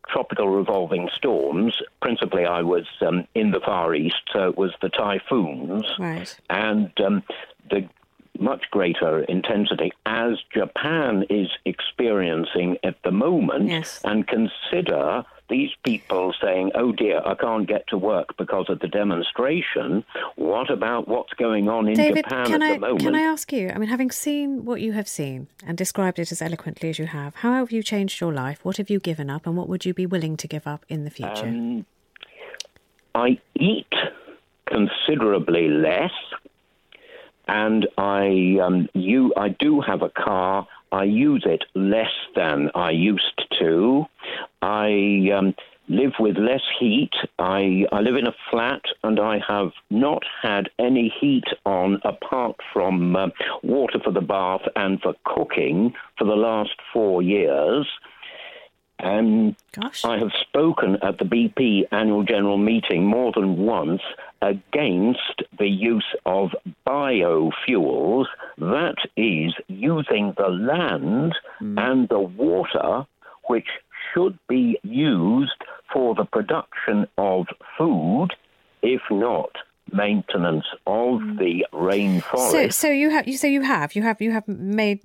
tropical 0.07 0.49
revolving 0.49 1.09
storms. 1.15 1.77
Principally, 2.01 2.45
I 2.45 2.61
was 2.61 2.85
um, 3.01 3.27
in 3.35 3.51
the 3.51 3.59
Far 3.59 3.93
East, 3.95 4.21
so 4.33 4.49
it 4.49 4.57
was 4.57 4.71
the 4.81 4.89
typhoons 4.89 5.85
Right. 5.99 6.35
and 6.49 6.91
um, 7.01 7.23
the 7.69 7.87
much 8.39 8.65
greater 8.71 9.21
intensity 9.23 9.91
as 10.05 10.33
Japan 10.53 11.25
is 11.29 11.47
experiencing 11.65 12.77
at 12.83 12.95
the 13.03 13.11
moment. 13.11 13.69
Yes. 13.69 14.01
And 14.03 14.27
consider 14.27 15.23
these 15.49 15.69
people 15.83 16.33
saying, 16.41 16.71
oh 16.75 16.91
dear, 16.91 17.21
I 17.23 17.35
can't 17.35 17.67
get 17.67 17.87
to 17.89 17.97
work 17.97 18.35
because 18.37 18.65
of 18.69 18.79
the 18.79 18.87
demonstration. 18.87 20.03
What 20.35 20.71
about 20.71 21.07
what's 21.07 21.33
going 21.33 21.69
on 21.69 21.87
in 21.87 21.95
David, 21.95 22.23
Japan 22.23 22.45
can 22.47 22.63
at 22.63 22.69
I 22.69 22.73
the 22.73 22.79
moment? 22.79 23.01
can 23.01 23.15
I 23.15 23.21
ask 23.21 23.53
you? 23.53 23.69
I 23.69 23.77
mean, 23.77 23.89
having 23.89 24.11
seen 24.11 24.65
what 24.65 24.81
you 24.81 24.93
have 24.93 25.07
seen 25.07 25.47
and 25.65 25.77
described 25.77 26.17
it 26.19 26.31
as 26.31 26.41
eloquently 26.41 26.89
as 26.89 26.97
you 26.97 27.07
have, 27.07 27.35
how 27.35 27.53
have 27.53 27.71
you 27.71 27.83
changed 27.83 28.19
your 28.19 28.33
life? 28.33 28.63
What 28.63 28.77
have 28.77 28.89
you 28.89 28.99
given 28.99 29.29
up, 29.29 29.45
and 29.45 29.55
what 29.55 29.69
would 29.69 29.85
you 29.85 29.93
be 29.93 30.05
willing 30.05 30.35
to 30.37 30.47
give 30.47 30.65
up 30.65 30.83
in 30.89 31.03
the 31.03 31.11
future? 31.11 31.45
Um, 31.45 31.85
I 33.13 33.39
eat 33.55 33.93
considerably 34.65 35.69
less, 35.69 36.11
and 37.47 37.87
I 37.97 38.57
um, 38.63 38.89
you 38.93 39.33
I 39.37 39.49
do 39.49 39.81
have 39.81 40.01
a 40.01 40.09
car. 40.09 40.67
I 40.91 41.03
use 41.03 41.43
it 41.45 41.63
less 41.73 42.13
than 42.35 42.69
I 42.73 42.91
used 42.91 43.41
to. 43.59 44.05
I 44.61 45.29
um, 45.35 45.53
live 45.87 46.13
with 46.19 46.37
less 46.37 46.61
heat. 46.79 47.11
I, 47.37 47.85
I 47.91 48.01
live 48.01 48.15
in 48.15 48.27
a 48.27 48.35
flat 48.49 48.81
and 49.03 49.19
I 49.19 49.39
have 49.47 49.71
not 49.89 50.23
had 50.41 50.69
any 50.79 51.13
heat 51.19 51.45
on 51.65 51.99
apart 52.03 52.55
from 52.73 53.15
uh, 53.15 53.27
water 53.63 53.99
for 54.03 54.11
the 54.11 54.21
bath 54.21 54.61
and 54.75 55.01
for 55.01 55.13
cooking 55.25 55.93
for 56.17 56.25
the 56.25 56.35
last 56.35 56.75
four 56.93 57.21
years. 57.21 57.87
And 58.99 59.55
Gosh. 59.73 60.05
I 60.05 60.17
have 60.17 60.31
spoken 60.41 60.97
at 61.01 61.17
the 61.17 61.25
BP 61.25 61.87
annual 61.91 62.23
general 62.23 62.57
meeting 62.57 63.05
more 63.05 63.33
than 63.35 63.57
once 63.57 64.01
against 64.41 65.43
the 65.57 65.67
use 65.67 66.15
of 66.25 66.51
biofuels, 66.87 68.25
that 68.57 68.95
is, 69.17 69.53
using 69.67 70.33
the 70.37 70.47
land 70.47 71.35
hmm. 71.59 71.77
and 71.77 72.07
the 72.09 72.19
water, 72.19 73.05
which 73.47 73.67
should 74.13 74.39
be 74.47 74.79
used 74.83 75.61
for 75.91 76.15
the 76.15 76.25
production 76.25 77.07
of 77.17 77.47
food, 77.77 78.29
if 78.81 79.01
not 79.11 79.51
maintenance 79.91 80.65
of 80.87 81.21
hmm. 81.21 81.37
the 81.37 81.65
rainforest. 81.73 82.51
So, 82.51 82.69
so 82.69 82.89
you 82.89 83.09
have, 83.09 83.27
you 83.27 83.37
so 83.37 83.47
you 83.47 83.61
have, 83.61 83.93
you 83.93 84.03
have, 84.03 84.21
you 84.21 84.31
have 84.31 84.47
made 84.47 85.01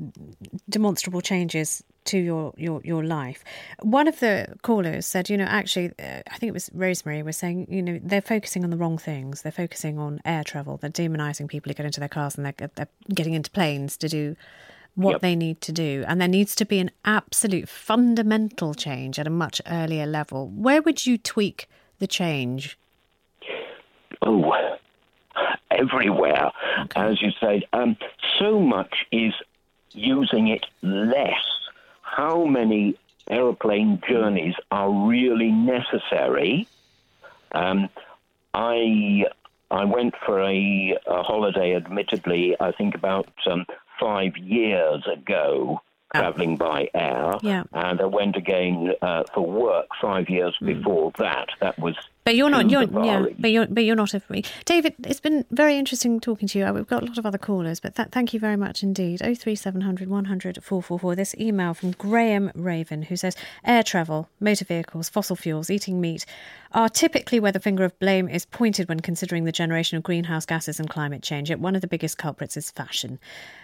demonstrable 0.69 1.21
changes 1.21 1.83
to 2.07 2.19
your, 2.19 2.55
your, 2.57 2.81
your 2.85 3.05
life. 3.05 3.45
One 3.81 4.09
of 4.09 4.21
the 4.21 4.55
callers 4.63 5.07
said, 5.07 5.29
you 5.29 5.37
know, 5.37 5.45
actually, 5.45 5.93
uh, 5.99 6.23
I 6.31 6.39
think 6.39 6.49
it 6.49 6.53
was 6.53 6.71
Rosemary 6.73 7.23
was 7.23 7.37
saying, 7.37 7.67
you 7.71 7.83
know, 7.83 8.01
they're 8.03 8.21
focusing 8.21 8.65
on 8.65 8.71
the 8.71 8.77
wrong 8.77 8.99
things. 8.99 9.43
They're 9.43 9.53
focusing 9.53 9.99
on 9.99 10.21
air 10.25 10.45
travel. 10.45 10.77
They're 10.77 10.91
demonising 10.91 11.49
people 11.49 11.71
who 11.71 11.75
get 11.75 11.87
into 11.87 12.01
their 12.01 12.09
cars 12.09 12.37
and 12.37 12.47
they're, 12.47 12.71
they're 12.75 12.89
getting 13.15 13.35
into 13.35 13.51
planes 13.51 13.97
to 13.99 14.09
do 14.09 14.37
what 14.95 15.13
Yep. 15.13 15.21
they 15.21 15.37
need 15.37 15.61
to 15.63 15.73
do. 15.73 16.05
And 16.07 16.21
there 16.21 16.29
needs 16.29 16.55
to 16.57 16.65
be 16.65 16.79
an 16.81 16.91
absolute 17.05 17.69
fundamental 17.69 18.75
change 18.75 19.19
at 19.19 19.27
a 19.27 19.31
much 19.31 19.61
earlier 19.67 20.07
level. 20.07 20.49
Where 20.49 20.83
would 20.83 21.07
you 21.07 21.17
tweak 21.17 21.69
the 22.01 22.07
change? 22.07 22.77
Oh, 24.23 24.53
everywhere, 25.71 26.51
as 26.97 27.23
you 27.23 27.31
said. 27.41 27.65
Um, 27.73 27.97
so 28.39 28.61
much 28.61 29.07
is 29.13 29.33
using 29.93 30.49
it 30.49 30.67
less. 30.83 31.45
How 32.17 32.45
many 32.45 32.97
aeroplane 33.29 34.01
journeys 34.09 34.55
are 34.71 34.91
really 34.91 35.51
necessary? 35.51 36.67
Um, 37.53 37.89
I 38.53 39.25
I 39.71 39.85
went 39.85 40.15
for 40.27 40.43
a, 40.43 40.97
a 41.07 41.23
holiday, 41.23 41.77
admittedly, 41.77 42.57
I 42.59 42.73
think 42.73 42.97
about 42.97 43.29
um, 43.47 43.65
five 44.01 44.37
years 44.37 45.07
ago, 45.07 45.81
traveling 46.13 46.57
by 46.57 46.89
air. 46.93 47.35
Yeah. 47.43 47.63
And 47.73 48.01
I 48.01 48.07
went 48.07 48.35
again 48.37 48.95
uh, 49.01 49.23
for 49.33 49.47
work 49.47 49.87
five 50.03 50.29
years 50.29 50.57
before 50.61 51.13
that. 51.19 51.51
That 51.61 51.79
was. 51.79 51.95
But 52.25 52.37
you're 52.37 52.51
not. 52.51 52.71
You're 52.71 52.83
yeah. 53.05 53.27
But 53.39 53.51
you're. 53.51 53.67
But 53.67 53.85
you're 53.85 53.97
not 53.97 54.15
a. 54.15 54.21
David, 54.65 54.95
it's 55.05 55.21
been 55.21 55.45
very 55.51 55.77
interesting 55.77 56.21
talking 56.21 56.47
to 56.49 56.59
you. 56.59 56.67
Uh, 56.67 56.73
We've 56.73 56.87
got 56.87 57.03
a 57.03 57.07
lot 57.07 57.19
of 57.19 57.25
other 57.25 57.39
callers, 57.39 57.81
but 57.81 57.97
th- 57.97 58.09
thank 58.13 58.35
you 58.35 58.41
very 58.41 58.57
much 58.57 58.83
indeed. 58.83 59.23
Oh 59.25 59.35
three 59.35 59.57
seven 59.57 59.81
hundred 59.81 60.09
one 60.09 60.27
hundred 60.27 60.63
four 60.63 60.83
four 60.83 60.99
four. 60.99 61.15
This 61.15 61.35
email 61.37 61.73
from 61.73 61.93
Graham 61.93 62.51
Raven 62.55 63.03
who 63.03 63.17
says 63.17 63.37
air 63.65 63.83
travel, 63.83 64.29
motor 64.39 64.67
vehicles, 64.67 65.09
fossil 65.09 65.35
fuels, 65.35 65.71
eating 65.71 66.01
meat 66.01 66.27
are 66.73 66.89
typically 66.89 67.41
where 67.41 67.51
the 67.51 67.59
finger 67.59 67.85
of 67.85 67.99
blame 67.99 68.29
is 68.29 68.45
pointed 68.45 68.89
when 68.89 69.01
considering 69.01 69.45
the 69.45 69.51
generation 69.51 69.97
of 69.97 70.05
greenhouse 70.05 70.47
gases 70.47 70.79
and 70.79 70.89
climate 70.89 71.23
change. 71.23 71.49
Yet 71.51 71.59
one 71.59 71.75
of 71.75 71.81
the 71.81 71.89
biggest 71.89 72.19
culprits 72.19 72.57
is 72.57 72.71
fashion. 72.71 73.19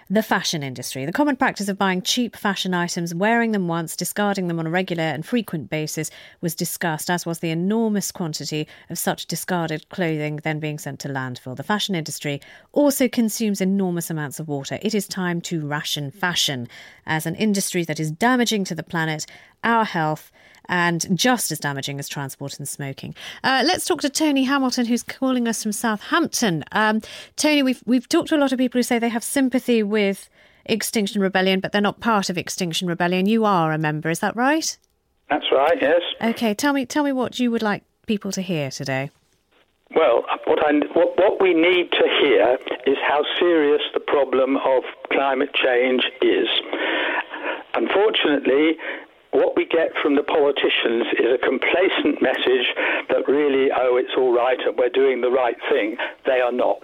The 0.09 0.23
fashion 0.23 0.63
industry. 0.63 1.05
The 1.05 1.13
common 1.13 1.37
practice 1.37 1.69
of 1.69 1.79
buying 1.79 2.03
cheap 2.03 2.37
fashion 2.37 2.75
items, 2.75 3.15
wearing 3.15 3.53
them 3.53 3.69
once, 3.69 3.97
discarding 3.97 4.49
them 4.49 4.59
on 4.59 4.67
a 4.67 4.71
regular 4.71 5.03
and 5.05 5.27
frequent 5.27 5.69
basis 5.69 6.11
was 6.41 6.55
discussed, 6.55 7.11
as 7.11 7.27
was 7.27 7.41
the 7.41 7.51
enormous 7.51 8.11
quantity 8.11 8.46
of 8.53 8.99
such 8.99 9.27
discarded 9.27 9.89
clothing 9.89 10.37
then 10.45 10.61
being 10.61 10.79
sent 10.79 11.01
to 11.01 11.09
landfill. 11.09 11.57
The 11.57 11.63
fashion 11.63 11.95
industry 11.95 12.41
also 12.73 13.09
consumes 13.09 13.61
enormous 13.61 14.11
amounts 14.11 14.39
of 14.41 14.49
water. 14.49 14.79
It 14.83 14.95
is 14.95 15.09
time 15.09 15.41
to 15.43 15.67
ration 15.67 16.11
fashion 16.11 16.69
as 17.07 17.27
an 17.27 17.35
industry 17.35 17.85
that 17.85 18.01
is 18.01 18.11
damaging 18.11 18.65
to 18.65 18.75
the 18.75 18.83
planet, 18.83 19.27
our 19.65 19.85
health, 19.85 20.31
and 20.69 21.07
just 21.17 21.53
as 21.53 21.59
damaging 21.59 21.99
as 21.99 22.09
transport 22.09 22.59
and 22.59 22.69
smoking. 22.69 23.15
Uh, 23.45 23.63
let's 23.65 23.87
talk 23.87 24.01
to 24.01 24.11
Tony 24.11 24.45
Hamilton, 24.45 24.87
who's 24.87 25.03
calling 25.03 25.49
us 25.49 25.63
from 25.63 25.73
Southampton. 25.73 26.65
Um, 26.73 27.01
Tony, 27.37 27.63
we've 27.63 27.83
we've 27.87 28.09
talked 28.09 28.29
to 28.29 28.37
a 28.37 28.39
lot 28.39 28.53
of 28.53 28.59
people 28.59 28.79
who 28.79 28.83
say 28.83 28.99
they 28.99 29.09
have 29.09 29.25
sympathy 29.25 29.83
with 29.83 30.29
Extinction 30.65 31.21
Rebellion, 31.21 31.61
but 31.61 31.73
they're 31.73 31.81
not 31.81 32.01
part 32.01 32.29
of 32.31 32.37
Extinction 32.37 32.89
Rebellion. 32.89 33.27
You 33.27 33.45
are 33.45 33.73
a 33.73 33.79
member, 33.79 34.11
is 34.11 34.21
that 34.21 34.37
right? 34.37 34.77
That's 35.31 35.47
right, 35.53 35.79
yes. 35.81 36.03
Okay, 36.23 36.55
tell 36.55 36.73
me 36.73 36.87
tell 36.87 37.05
me 37.05 37.13
what 37.13 37.39
you 37.39 37.51
would 37.51 37.63
like 37.63 37.85
people 38.07 38.33
to 38.33 38.43
hear 38.43 38.71
today. 38.71 39.11
Well, 39.95 40.25
what, 40.47 40.59
I, 40.67 40.73
what, 40.95 41.17
what 41.17 41.41
we 41.41 41.55
need 41.55 41.93
to 41.93 42.09
hear 42.21 42.59
is 42.87 42.97
how 43.07 43.23
serious 43.39 43.83
the 43.95 44.01
problem 44.01 44.57
of 44.57 44.83
climate 45.13 45.55
change 45.55 46.03
is. 46.23 46.49
Unfortunately, 47.75 48.77
what 49.31 49.55
we 49.55 49.67
get 49.67 49.93
from 50.03 50.17
the 50.17 50.23
politicians 50.23 51.07
is 51.21 51.35
a 51.35 51.39
complacent 51.39 52.23
message 52.23 52.67
that 53.11 53.29
really, 53.29 53.71
oh, 53.71 53.97
it's 53.97 54.13
all 54.17 54.35
right 54.35 54.59
and 54.67 54.77
we're 54.79 54.89
doing 54.89 55.21
the 55.21 55.31
right 55.31 55.57
thing. 55.71 55.97
They 56.25 56.41
are 56.41 56.53
not. 56.53 56.83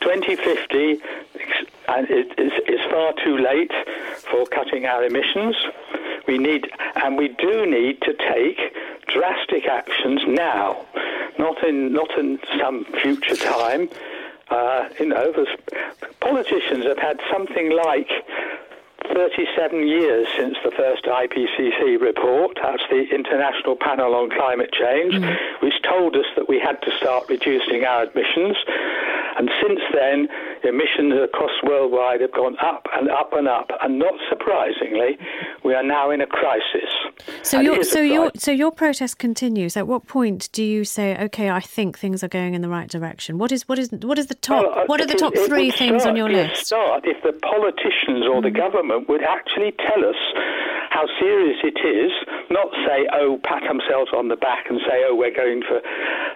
2050 0.00 1.02
and 1.88 2.06
it 2.08 2.38
is, 2.38 2.52
is 2.68 2.80
far 2.90 3.12
too 3.24 3.36
late 3.36 3.72
for 4.30 4.46
cutting 4.46 4.86
our 4.86 5.04
emissions. 5.04 5.56
We 6.30 6.38
need, 6.38 6.70
and 6.94 7.18
we 7.18 7.26
do 7.26 7.66
need 7.66 8.02
to 8.02 8.14
take 8.14 8.56
drastic 9.08 9.66
actions 9.66 10.22
now, 10.28 10.86
not 11.40 11.60
in 11.66 11.92
not 11.92 12.16
in 12.16 12.38
some 12.56 12.84
future 13.02 13.34
time. 13.34 13.88
Uh, 14.48 14.88
you 15.00 15.06
know, 15.06 15.34
politicians 16.20 16.84
have 16.84 16.98
had 16.98 17.18
something 17.32 17.72
like 17.72 18.08
37 19.12 19.88
years 19.88 20.28
since 20.36 20.56
the 20.62 20.70
first 20.70 21.02
IPCC 21.04 22.00
report, 22.00 22.56
that's 22.62 22.82
the 22.90 23.08
International 23.12 23.74
Panel 23.74 24.14
on 24.14 24.30
Climate 24.30 24.72
Change, 24.72 25.14
which 25.62 25.74
told 25.82 26.14
us 26.14 26.26
that 26.36 26.48
we 26.48 26.60
had 26.60 26.80
to 26.82 26.96
start 26.96 27.24
reducing 27.28 27.84
our 27.84 28.04
emissions. 28.04 28.56
And 29.40 29.48
since 29.62 29.80
then, 29.94 30.28
emissions 30.64 31.14
across 31.24 31.50
worldwide 31.64 32.20
have 32.20 32.32
gone 32.32 32.58
up 32.62 32.84
and 32.92 33.08
up 33.08 33.32
and 33.32 33.48
up. 33.48 33.70
And 33.80 33.98
not 33.98 34.12
surprisingly, 34.28 35.16
we 35.64 35.72
are 35.72 35.82
now 35.82 36.10
in 36.10 36.20
a 36.20 36.26
crisis. 36.26 36.90
So 37.40 37.58
your 37.58 37.82
so 37.82 38.02
your 38.02 38.32
so 38.36 38.50
your 38.50 38.70
protest 38.70 39.16
continues. 39.16 39.78
At 39.78 39.86
what 39.86 40.06
point 40.06 40.50
do 40.52 40.62
you 40.62 40.84
say, 40.84 41.16
okay, 41.24 41.48
I 41.48 41.60
think 41.60 41.98
things 41.98 42.22
are 42.22 42.28
going 42.28 42.52
in 42.52 42.60
the 42.60 42.68
right 42.68 42.86
direction? 42.86 43.38
What 43.38 43.50
is 43.50 43.66
what 43.66 43.78
is 43.78 43.88
what 43.92 44.18
is 44.18 44.26
the 44.26 44.34
top 44.34 44.62
Well, 44.62 44.78
uh, 44.78 44.84
what 44.84 45.00
are 45.00 45.06
the 45.06 45.14
top 45.14 45.34
it 45.34 45.48
three 45.48 45.68
would 45.68 45.74
things 45.74 45.92
on 45.94 46.00
start- 46.00 46.16
your 46.18 46.28
it 46.28 46.34
would 46.34 46.48
list? 46.48 46.62
Mm. 46.64 46.66
Start 46.66 47.04
if 47.06 47.22
the 47.22 47.32
politicians 47.40 48.26
or 48.30 48.42
the 48.42 48.50
government 48.50 49.08
would 49.08 49.22
actually 49.22 49.72
tell 49.72 50.04
us 50.04 50.20
how 51.00 51.06
serious 51.18 51.56
it 51.64 51.80
is, 51.80 52.12
not 52.50 52.68
say, 52.86 53.08
oh, 53.12 53.40
pat 53.44 53.62
themselves 53.66 54.10
on 54.14 54.28
the 54.28 54.36
back 54.36 54.66
and 54.68 54.80
say, 54.86 55.04
oh, 55.08 55.14
we're 55.16 55.34
going 55.34 55.62
for 55.62 55.80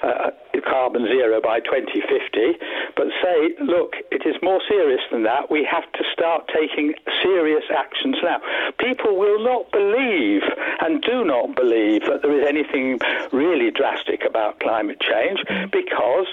uh, 0.07 0.31
carbon 0.65 1.07
zero 1.07 1.41
by 1.41 1.61
2050, 1.61 2.59
but 2.97 3.07
say, 3.23 3.53
look, 3.61 3.95
it 4.11 4.23
is 4.27 4.37
more 4.43 4.61
serious 4.69 5.01
than 5.13 5.23
that. 5.25 5.51
We 5.51 5.67
have 5.71 5.85
to 5.93 6.05
start 6.13 6.49
taking 6.49 6.95
serious 7.23 7.65
actions 7.77 8.17
now. 8.23 8.41
People 8.79 9.19
will 9.19 9.45
not 9.45 9.71
believe 9.71 10.43
and 10.81 11.03
do 11.03 11.25
not 11.25 11.55
believe 11.55 12.03
that 12.07 12.23
there 12.23 12.33
is 12.33 12.47
anything 12.47 12.99
really 13.33 13.71
drastic 13.71 14.25
about 14.27 14.61
climate 14.61 15.01
change 15.01 15.41
because 15.71 16.27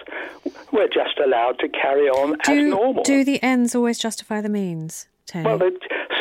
we're 0.72 0.88
just 0.88 1.20
allowed 1.24 1.60
to 1.60 1.68
carry 1.70 2.08
on 2.08 2.38
as 2.48 2.64
normal. 2.70 3.04
do 3.04 3.24
the 3.24 3.42
ends 3.44 3.76
always 3.76 4.00
justify 4.00 4.40
the 4.42 4.50
means, 4.50 5.08
Tony? 5.32 5.46
Well, 5.46 5.60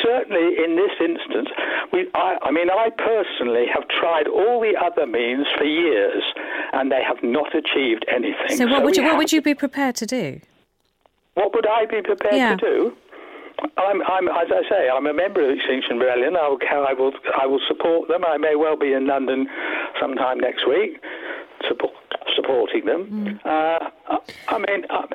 certainly 0.03 0.55
in 0.65 0.77
this 0.77 0.93
instance, 1.01 1.49
we, 1.93 2.09
I, 2.15 2.39
I 2.43 2.51
mean, 2.53 2.71
I 2.71 2.91
personally 2.91 3.67
have 3.75 3.87
tried 3.89 4.29
all 4.29 4.61
the 4.61 4.75
other 4.79 5.07
means 5.07 5.47
for 5.59 5.65
years, 5.65 6.23
and 6.73 6.91
they 6.93 7.03
have 7.03 7.19
not 7.23 7.55
achieved 7.55 8.05
anything. 8.09 8.57
so 8.57 8.67
what 8.67 8.85
would 8.85 8.97
you 8.97 9.03
what 9.03 9.11
have 9.11 9.19
would 9.19 9.33
you 9.33 9.43
be 9.43 9.55
prepared 9.55 9.97
to 9.97 10.07
do? 10.07 10.41
What 11.35 11.55
would 11.55 11.67
I 11.67 11.87
be 11.87 12.03
prepared 12.03 12.35
Yeah. 12.35 12.57
to 12.57 12.57
do? 12.57 12.97
I'm, 13.77 14.01
I'm, 14.03 14.29
as 14.29 14.49
I 14.51 14.63
say, 14.71 14.89
I'm 14.89 15.07
a 15.07 15.13
member 15.13 15.45
of 15.45 15.51
Extinction 15.55 15.99
Rebellion. 15.99 16.35
I 16.37 16.49
will, 16.49 16.59
I 16.63 16.93
will, 16.95 17.13
I 17.43 17.47
will 17.47 17.61
support 17.69 18.09
them. 18.09 18.25
I 18.25 18.39
may 18.39 18.55
well 18.57 18.77
be 18.77 18.93
in 18.95 19.07
London 19.07 19.47
sometime 20.01 20.39
next 20.41 20.67
week, 20.67 20.99
support, 21.69 21.93
supporting 22.41 22.85
them. 22.87 23.41
Mm. 23.45 23.47
Uh, 23.47 24.19
I, 24.49 24.59
mean, 24.59 24.85
uh, 24.91 25.07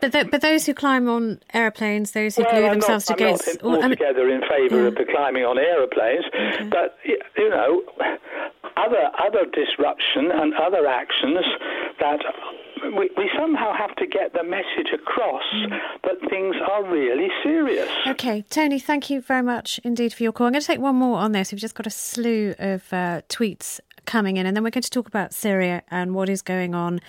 But 0.00 0.12
th- 0.12 0.30
but 0.30 0.40
those 0.40 0.66
who 0.66 0.74
climb 0.74 1.08
on 1.08 1.40
aeroplanes, 1.52 2.12
those 2.12 2.36
who 2.36 2.42
well, 2.44 2.52
glue 2.52 2.64
I'm 2.66 2.72
themselves 2.72 3.08
not, 3.08 3.18
to 3.18 3.24
I'm 3.24 3.30
gates, 3.32 3.46
not 3.46 3.54
in, 3.56 3.60
all- 3.66 3.72
I 3.72 3.74
mean- 3.76 3.84
altogether 3.98 4.28
in 4.30 4.40
favour 4.48 4.86
of 4.86 4.94
the 4.94 5.04
climbing 5.04 5.44
on 5.44 5.58
aeroplanes, 5.58 6.24
but 6.70 6.96
you 7.36 7.48
know, 7.50 7.82
other 8.76 9.10
other 9.26 9.44
disruption 9.52 10.30
and 10.30 10.54
other 10.54 10.86
actions 10.86 11.44
that 12.00 12.20
we, 12.96 13.10
we 13.16 13.28
somehow 13.36 13.72
have 13.76 13.94
to 13.96 14.06
get 14.06 14.32
the 14.34 14.44
message 14.44 14.90
across 14.94 15.42
Mm. 15.52 15.70
that 16.04 16.30
things 16.30 16.54
are 16.70 16.84
really 16.84 17.28
serious. 17.42 17.90
Okay, 18.06 18.44
Tony, 18.50 18.78
thank 18.78 19.10
you 19.10 19.20
very 19.20 19.42
much 19.42 19.80
indeed 19.82 20.12
for 20.12 20.22
your 20.22 20.30
call. 20.32 20.46
I'm 20.46 20.52
going 20.52 20.60
to 20.60 20.66
take 20.66 20.78
one 20.80 20.94
more 20.96 21.18
on 21.18 21.32
this. 21.32 21.50
We've 21.50 21.60
just 21.60 21.74
got 21.74 21.86
a 21.86 21.90
slew 21.90 22.54
of 22.58 22.82
uh, 22.92 23.22
tweets 23.28 23.80
coming 24.08 24.36
in, 24.36 24.46
and 24.46 24.56
then 24.56 24.64
we're 24.64 24.70
going 24.70 24.82
to 24.82 24.90
talk 24.90 25.06
about 25.06 25.32
Syria 25.32 25.82
and 25.88 26.14
what 26.14 26.28
is 26.28 26.42
going 26.42 26.74
on 26.74 27.00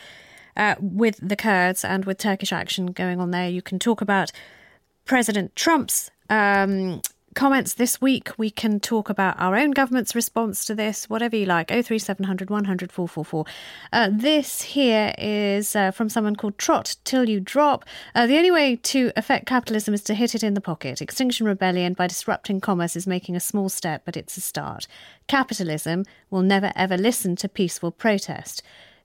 uh, 0.56 0.76
with 0.80 1.18
the 1.22 1.36
Kurds 1.36 1.84
and 1.84 2.06
with 2.06 2.20
Turkish 2.20 2.54
action 2.54 2.88
going 2.88 3.20
on 3.20 3.32
there. 3.32 3.50
You 3.50 3.64
can 3.64 3.80
talk 3.80 4.02
about 4.02 4.32
President 5.06 5.56
Trump's 5.56 6.12
um, 6.30 7.02
comments 7.40 7.76
this 7.76 8.02
week. 8.02 8.38
We 8.38 8.50
can 8.50 8.82
talk 8.82 9.10
about 9.10 9.40
our 9.40 9.56
own 9.56 9.72
government's 9.72 10.14
response 10.14 10.66
to 10.66 10.76
this, 10.76 11.10
whatever 11.10 11.38
you 11.38 11.46
like. 11.46 11.70
03700 11.70 12.50
100 12.50 12.92
444. 12.92 13.46
Uh, 13.94 14.10
this 14.12 14.62
here 14.62 15.14
is 15.18 15.74
uh, 15.74 15.92
from 15.92 16.10
someone 16.10 16.36
called 16.36 16.58
Trot 16.58 16.98
Till 17.06 17.30
You 17.30 17.40
Drop. 17.40 17.86
Uh, 18.14 18.28
the 18.28 18.36
only 18.36 18.52
way 18.52 18.76
to 18.76 19.14
affect 19.16 19.46
capitalism 19.46 19.94
is 19.94 20.04
to 20.04 20.16
hit 20.16 20.36
it 20.36 20.44
in 20.44 20.54
the 20.54 20.60
pocket. 20.60 21.02
Extinction 21.02 21.46
Rebellion, 21.46 21.94
by 21.94 22.08
disrupting 22.08 22.60
commerce, 22.60 22.98
is 22.98 23.08
making 23.08 23.38
a 23.38 23.40
small 23.40 23.70
step, 23.70 24.02
but 24.04 24.18
it's 24.18 24.36
a 24.36 24.42
start. 24.42 24.86
Capitalism 25.28 26.04
will 26.30 26.42
never 26.42 26.74
ever 26.76 26.98
listen 26.98 27.38
to 27.38 27.48
peaceful 27.48 27.90
protest. 27.90 28.62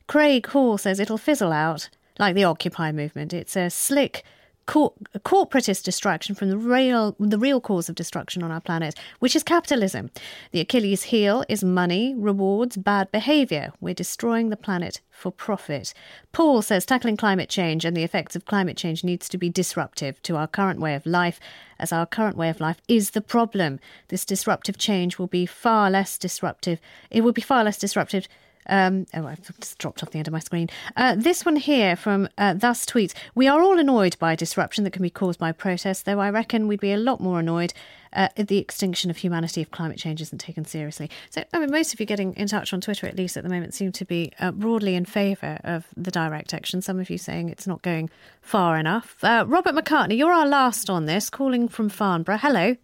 Craig 0.09 0.45
Hall 0.49 0.77
says 0.77 0.99
it'll 0.99 1.19
fizzle 1.19 1.53
out 1.53 1.89
like 2.19 2.35
the 2.35 2.43
Occupy 2.43 2.91
movement. 2.91 3.33
It's 3.33 3.55
a 3.55 3.71
slick, 3.71 4.25
cor- 4.67 4.95
corporatist 5.21 5.85
distraction 5.85 6.35
from 6.35 6.51
the 6.51 6.59
real 6.59 7.17
the 7.19 7.39
real 7.39 7.61
cause 7.61 7.89
of 7.89 7.95
destruction 7.95 8.43
on 8.43 8.51
our 8.51 8.61
planet, 8.61 8.95
which 9.19 9.37
is 9.37 9.43
capitalism. 9.43 10.11
The 10.53 10.61
Achilles 10.61 11.05
heel 11.05 11.45
is 11.49 11.65
money, 11.65 12.15
rewards, 12.17 12.77
bad 12.77 13.11
behaviour. 13.11 13.73
We're 13.81 13.95
destroying 13.95 14.51
the 14.51 14.57
planet 14.57 15.01
for 15.11 15.31
profit. 15.31 15.95
Paul 16.33 16.63
says 16.63 16.85
tackling 16.85 17.17
climate 17.17 17.49
change 17.49 17.85
and 17.85 17.97
the 17.97 18.03
effects 18.03 18.35
of 18.35 18.45
climate 18.45 18.77
change 18.77 19.05
needs 19.05 19.29
to 19.29 19.39
be 19.39 19.49
disruptive 19.49 20.21
to 20.23 20.37
our 20.37 20.47
current 20.47 20.81
way 20.81 20.95
of 20.95 21.07
life, 21.07 21.39
as 21.79 21.93
our 21.93 22.07
current 22.07 22.37
way 22.37 22.49
of 22.49 22.61
life 22.61 22.81
is 22.89 23.11
the 23.11 23.21
problem. 23.21 23.79
This 24.09 24.25
disruptive 24.25 24.79
change 24.79 25.19
will 25.19 25.27
be 25.27 25.47
far 25.47 25.91
less 25.91 26.19
disruptive. 26.19 26.81
It 27.11 27.23
will 27.23 27.33
be 27.33 27.43
far 27.43 27.65
less 27.65 27.79
disruptive 27.79 28.27
um, 28.67 29.07
oh, 29.15 29.27
I've 29.27 29.43
just 29.61 29.79
dropped 29.79 30.03
off 30.03 30.11
the 30.11 30.19
end 30.19 30.29
of 30.29 30.33
my 30.33 30.39
screen. 30.39 30.69
Uh, 30.97 31.15
this 31.17 31.45
one 31.45 31.57
here 31.57 31.97
from 31.97 32.29
uh, 32.39 32.55
Thus 32.55 32.85
Tweets. 32.87 33.15
We 33.35 33.49
are 33.49 33.63
all 33.63 33.79
annoyed 33.79 34.17
by 34.19 34.35
disruption 34.35 34.85
that 34.85 34.93
can 34.93 35.03
be 35.03 35.11
caused 35.11 35.39
by 35.39 35.53
protests, 35.53 36.03
though 36.03 36.21
I 36.21 36.31
reckon 36.31 36.69
we'd 36.69 36.81
be 36.81 36.93
a 36.93 36.97
lot 36.97 37.21
more 37.21 37.41
annoyed 37.41 37.73
uh, 38.15 38.29
at 38.37 38.49
the 38.49 38.59
extinction 38.59 39.11
of 39.11 39.19
humanity 39.19 39.61
if 39.61 39.71
climate 39.71 39.99
change 39.99 40.21
isn't 40.21 40.39
taken 40.39 40.65
seriously. 40.65 41.11
So, 41.31 41.45
I 41.53 41.59
mean, 41.59 41.71
most 41.71 41.93
of 41.93 42.01
you 42.01 42.07
getting 42.07 42.35
in 42.35 42.47
touch 42.47 42.73
on 42.73 42.81
Twitter, 42.81 43.07
at 43.07 43.17
least 43.17 43.37
at 43.37 43.43
the 43.43 43.51
moment, 43.51 43.75
seem 43.75 43.93
to 43.93 44.05
be 44.05 44.33
uh, 44.39 44.53
broadly 44.53 44.95
in 44.95 45.05
favour 45.05 45.59
of 45.65 45.87
the 45.97 46.11
direct 46.11 46.55
action. 46.55 46.81
Some 46.81 46.99
of 46.99 47.11
you 47.11 47.19
saying 47.19 47.49
it's 47.49 47.67
not 47.67 47.83
going 47.83 48.11
far 48.41 48.79
enough. 48.79 49.17
Uh, 49.23 49.45
Robert 49.47 49.75
McCartney, 49.75 50.17
you're 50.17 50.33
our 50.33 50.47
last 50.47 50.89
on 50.89 51.07
this, 51.07 51.29
calling 51.29 51.69
from 51.69 51.89
Farnborough. 51.89 52.39
Hello. 52.39 52.77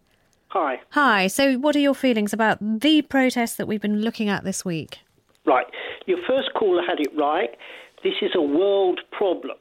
Hi. 0.49 0.81
Hi. 0.89 1.27
So, 1.27 1.55
what 1.55 1.75
are 1.77 1.79
your 1.79 1.95
feelings 1.95 2.33
about 2.33 2.57
the 2.61 3.01
protests 3.03 3.55
that 3.55 3.67
we've 3.67 3.81
been 3.81 4.01
looking 4.01 4.27
at 4.27 4.43
this 4.43 4.65
week? 4.65 4.99
Right. 5.45 5.65
Your 6.05 6.19
first 6.27 6.49
caller 6.57 6.83
had 6.87 6.99
it 6.99 7.09
right. 7.17 7.49
This 8.03 8.13
is 8.21 8.31
a 8.35 8.41
world 8.41 8.99
problem. 9.11 9.57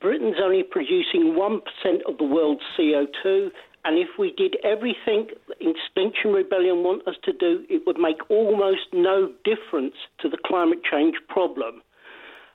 Britain's 0.00 0.36
only 0.42 0.62
producing 0.62 1.34
1% 1.36 1.60
of 2.06 2.18
the 2.18 2.24
world's 2.24 2.62
CO2, 2.78 3.50
and 3.84 3.98
if 3.98 4.08
we 4.18 4.32
did 4.36 4.56
everything 4.64 5.28
Extinction 5.60 6.32
Rebellion 6.32 6.82
want 6.82 7.06
us 7.08 7.14
to 7.24 7.32
do, 7.32 7.64
it 7.70 7.82
would 7.86 7.98
make 7.98 8.18
almost 8.28 8.92
no 8.92 9.32
difference 9.44 9.94
to 10.20 10.28
the 10.28 10.36
climate 10.44 10.80
change 10.90 11.14
problem. 11.28 11.80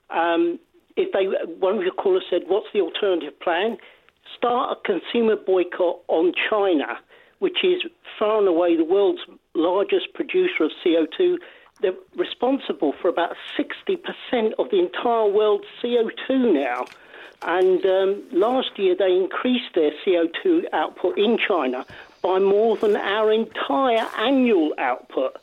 Um, 0.09 0.59
if 0.95 1.11
they, 1.11 1.25
one 1.59 1.77
of 1.77 1.81
your 1.81 1.93
callers 1.93 2.23
said, 2.29 2.43
"What's 2.47 2.67
the 2.71 2.81
alternative 2.81 3.39
plan?" 3.39 3.77
Start 4.37 4.77
a 4.77 4.87
consumer 4.87 5.35
boycott 5.35 6.01
on 6.07 6.33
China, 6.49 6.99
which 7.39 7.63
is 7.63 7.81
far 8.19 8.39
and 8.39 8.47
away 8.47 8.75
the 8.77 8.85
world's 8.85 9.21
largest 9.55 10.13
producer 10.13 10.65
of 10.65 10.71
CO2 10.85 11.37
they're 11.83 11.93
responsible 12.15 12.93
for 12.99 13.09
about 13.09 13.35
60% 13.57 14.53
of 14.57 14.71
the 14.71 14.79
entire 14.79 15.27
world's 15.27 15.67
CO2 15.83 16.53
now. 16.53 16.85
And 17.43 17.85
um, 17.85 18.23
last 18.31 18.79
year 18.79 18.95
they 18.97 19.13
increased 19.15 19.75
their 19.75 19.91
CO2 20.05 20.63
output 20.73 21.17
in 21.17 21.37
China 21.37 21.85
by 22.21 22.39
more 22.39 22.77
than 22.77 22.95
our 22.95 23.31
entire 23.31 24.07
annual 24.17 24.73
output. 24.77 25.35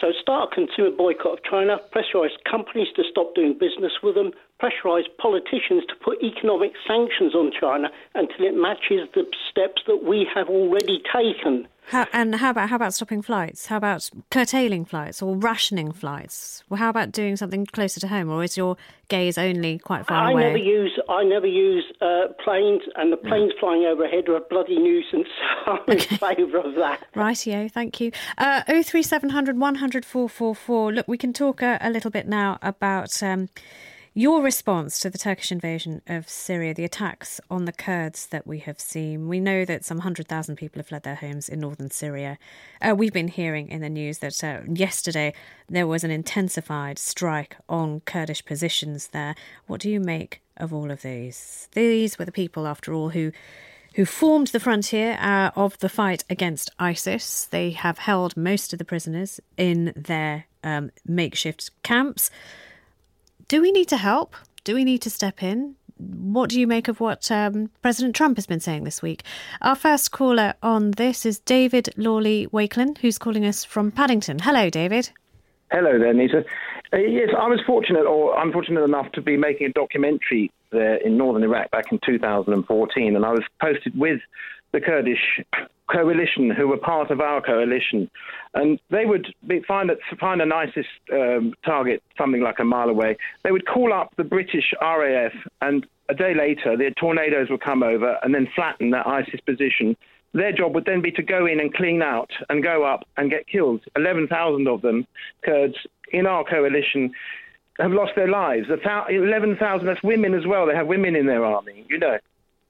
So 0.00 0.10
start 0.20 0.52
a 0.52 0.54
consumer 0.54 0.90
boycott 0.90 1.38
of 1.38 1.44
China, 1.44 1.80
pressurise 1.94 2.36
companies 2.50 2.88
to 2.96 3.04
stop 3.08 3.36
doing 3.36 3.56
business 3.56 3.92
with 4.02 4.16
them, 4.16 4.32
pressurise 4.62 5.06
politicians 5.18 5.82
to 5.88 5.94
put 6.04 6.22
economic 6.22 6.72
sanctions 6.86 7.34
on 7.34 7.50
China 7.58 7.90
until 8.14 8.46
it 8.46 8.54
matches 8.54 9.08
the 9.14 9.24
steps 9.50 9.82
that 9.86 10.04
we 10.04 10.26
have 10.34 10.48
already 10.48 11.02
taken. 11.12 11.66
How, 11.86 12.06
and 12.12 12.36
how 12.36 12.50
about 12.50 12.68
how 12.68 12.76
about 12.76 12.94
stopping 12.94 13.22
flights? 13.22 13.66
How 13.66 13.76
about 13.76 14.08
curtailing 14.30 14.84
flights 14.84 15.20
or 15.20 15.36
rationing 15.36 15.90
flights? 15.90 16.62
Well, 16.68 16.78
how 16.78 16.88
about 16.88 17.10
doing 17.10 17.36
something 17.36 17.66
closer 17.66 17.98
to 18.00 18.08
home, 18.08 18.30
or 18.30 18.44
is 18.44 18.56
your 18.56 18.76
gaze 19.08 19.36
only 19.36 19.78
quite 19.78 20.06
far 20.06 20.28
I 20.28 20.30
away? 20.30 20.44
never 20.44 20.58
use 20.58 20.98
I 21.08 21.24
never 21.24 21.46
use 21.46 21.84
uh, 22.00 22.28
planes, 22.42 22.82
and 22.94 23.12
the 23.12 23.16
planes 23.16 23.52
flying 23.58 23.84
overhead 23.84 24.28
are 24.28 24.36
a 24.36 24.40
bloody 24.40 24.78
nuisance. 24.78 25.28
I'm 25.66 25.80
in 25.88 25.98
favour 25.98 26.58
of 26.58 26.76
that. 26.76 27.04
Rightio, 27.16 27.70
thank 27.70 28.00
you. 28.00 28.12
Uh, 28.38 28.62
03700 28.62 29.58
100 29.58 30.04
444. 30.04 30.92
Look, 30.92 31.08
we 31.08 31.18
can 31.18 31.32
talk 31.32 31.62
a, 31.62 31.78
a 31.80 31.90
little 31.90 32.12
bit 32.12 32.28
now 32.28 32.58
about. 32.62 33.22
Um, 33.22 33.48
your 34.14 34.42
response 34.42 34.98
to 34.98 35.08
the 35.08 35.16
Turkish 35.16 35.50
invasion 35.50 36.02
of 36.06 36.28
Syria, 36.28 36.74
the 36.74 36.84
attacks 36.84 37.40
on 37.50 37.64
the 37.64 37.72
Kurds 37.72 38.26
that 38.26 38.46
we 38.46 38.58
have 38.58 38.78
seen. 38.78 39.26
We 39.26 39.40
know 39.40 39.64
that 39.64 39.84
some 39.84 39.98
100,000 39.98 40.56
people 40.56 40.80
have 40.80 40.88
fled 40.88 41.02
their 41.02 41.14
homes 41.14 41.48
in 41.48 41.60
northern 41.60 41.90
Syria. 41.90 42.38
Uh, 42.80 42.94
we've 42.94 43.12
been 43.12 43.28
hearing 43.28 43.68
in 43.68 43.80
the 43.80 43.88
news 43.88 44.18
that 44.18 44.44
uh, 44.44 44.60
yesterday 44.66 45.32
there 45.68 45.86
was 45.86 46.04
an 46.04 46.10
intensified 46.10 46.98
strike 46.98 47.56
on 47.68 48.00
Kurdish 48.00 48.44
positions 48.44 49.08
there. 49.08 49.34
What 49.66 49.80
do 49.80 49.88
you 49.88 49.98
make 49.98 50.42
of 50.58 50.74
all 50.74 50.90
of 50.90 51.00
these? 51.00 51.68
These 51.72 52.18
were 52.18 52.26
the 52.26 52.32
people, 52.32 52.66
after 52.66 52.92
all, 52.92 53.10
who 53.10 53.32
who 53.94 54.06
formed 54.06 54.46
the 54.48 54.60
frontier 54.60 55.18
uh, 55.20 55.50
of 55.54 55.78
the 55.80 55.88
fight 55.88 56.24
against 56.30 56.70
ISIS. 56.78 57.44
They 57.44 57.72
have 57.72 57.98
held 57.98 58.38
most 58.38 58.72
of 58.72 58.78
the 58.78 58.86
prisoners 58.86 59.38
in 59.58 59.92
their 59.94 60.46
um, 60.64 60.90
makeshift 61.06 61.70
camps. 61.82 62.30
Do 63.52 63.60
we 63.60 63.70
need 63.70 63.88
to 63.88 63.98
help? 63.98 64.34
Do 64.64 64.74
we 64.74 64.82
need 64.82 65.02
to 65.02 65.10
step 65.10 65.42
in? 65.42 65.74
What 65.98 66.48
do 66.48 66.58
you 66.58 66.66
make 66.66 66.88
of 66.88 67.00
what 67.00 67.30
um, 67.30 67.68
President 67.82 68.16
Trump 68.16 68.38
has 68.38 68.46
been 68.46 68.60
saying 68.60 68.84
this 68.84 69.02
week? 69.02 69.24
Our 69.60 69.76
first 69.76 70.10
caller 70.10 70.54
on 70.62 70.92
this 70.92 71.26
is 71.26 71.38
David 71.38 71.90
Lawley 71.98 72.46
Wakelin, 72.46 72.96
who's 72.96 73.18
calling 73.18 73.44
us 73.44 73.62
from 73.62 73.90
Paddington. 73.90 74.38
Hello, 74.38 74.70
David. 74.70 75.10
Hello 75.70 75.98
there, 75.98 76.14
Nita. 76.14 76.46
Uh, 76.94 76.96
yes, 76.96 77.28
I 77.38 77.46
was 77.46 77.60
fortunate 77.66 78.06
or 78.06 78.42
unfortunate 78.42 78.84
enough 78.84 79.12
to 79.12 79.20
be 79.20 79.36
making 79.36 79.66
a 79.66 79.72
documentary 79.74 80.50
there 80.70 80.96
in 80.96 81.18
northern 81.18 81.42
Iraq 81.42 81.70
back 81.72 81.92
in 81.92 82.00
2014, 82.06 83.14
and 83.14 83.26
I 83.26 83.32
was 83.32 83.42
posted 83.60 83.92
with 83.98 84.22
the 84.72 84.80
Kurdish 84.80 85.42
coalition 85.92 86.50
who 86.50 86.68
were 86.68 86.76
part 86.76 87.10
of 87.10 87.20
our 87.20 87.40
coalition, 87.40 88.10
and 88.54 88.80
they 88.90 89.04
would 89.04 89.34
be, 89.46 89.60
find 89.66 89.90
a, 89.90 89.96
find 90.18 90.40
an 90.40 90.52
ISIS 90.52 90.86
um, 91.12 91.54
target 91.64 92.02
something 92.16 92.42
like 92.42 92.58
a 92.58 92.64
mile 92.64 92.88
away. 92.88 93.16
They 93.44 93.52
would 93.52 93.66
call 93.66 93.92
up 93.92 94.12
the 94.16 94.24
British 94.24 94.72
RAF, 94.80 95.32
and 95.60 95.86
a 96.08 96.14
day 96.14 96.34
later, 96.34 96.76
the 96.76 96.92
tornadoes 96.98 97.48
would 97.50 97.60
come 97.60 97.82
over 97.82 98.18
and 98.22 98.34
then 98.34 98.48
flatten 98.54 98.90
that 98.90 99.06
ISIS 99.06 99.40
position. 99.40 99.96
Their 100.34 100.52
job 100.52 100.74
would 100.74 100.86
then 100.86 101.02
be 101.02 101.10
to 101.12 101.22
go 101.22 101.46
in 101.46 101.60
and 101.60 101.72
clean 101.74 102.00
out 102.02 102.30
and 102.48 102.62
go 102.62 102.84
up 102.84 103.06
and 103.16 103.30
get 103.30 103.46
killed. 103.46 103.82
11,000 103.96 104.66
of 104.66 104.80
them, 104.80 105.06
Kurds, 105.44 105.76
in 106.10 106.26
our 106.26 106.42
coalition, 106.44 107.12
have 107.78 107.92
lost 107.92 108.12
their 108.16 108.28
lives. 108.28 108.68
11,000, 108.70 109.86
that's 109.86 110.02
women 110.02 110.34
as 110.34 110.46
well. 110.46 110.66
They 110.66 110.74
have 110.74 110.86
women 110.86 111.16
in 111.16 111.26
their 111.26 111.44
army, 111.44 111.84
you 111.88 111.98
know 111.98 112.18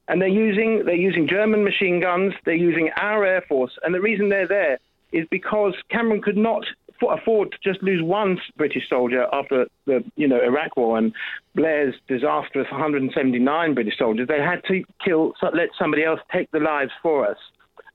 and 0.07 0.21
they're 0.21 0.27
using 0.27 0.83
they're 0.85 0.95
using 0.95 1.27
German 1.27 1.63
machine 1.63 2.01
guns. 2.01 2.33
They're 2.45 2.55
using 2.55 2.89
our 2.97 3.25
air 3.25 3.43
force, 3.47 3.71
and 3.83 3.93
the 3.93 4.01
reason 4.01 4.29
they're 4.29 4.47
there 4.47 4.79
is 5.11 5.25
because 5.29 5.73
Cameron 5.89 6.21
could 6.21 6.37
not 6.37 6.63
afford 7.11 7.51
to 7.51 7.57
just 7.63 7.83
lose 7.83 8.01
one 8.01 8.39
British 8.57 8.87
soldier 8.89 9.25
after 9.33 9.65
the 9.85 10.03
you 10.15 10.27
know 10.27 10.41
Iraq 10.41 10.75
War 10.77 10.97
and 10.97 11.13
Blair's 11.55 11.95
disastrous 12.07 12.67
179 12.71 13.73
British 13.73 13.97
soldiers. 13.97 14.27
They 14.27 14.39
had 14.39 14.61
to 14.67 14.83
kill 15.03 15.33
let 15.41 15.69
somebody 15.77 16.03
else 16.03 16.19
take 16.31 16.49
the 16.51 16.59
lives 16.59 16.91
for 17.01 17.27
us, 17.27 17.37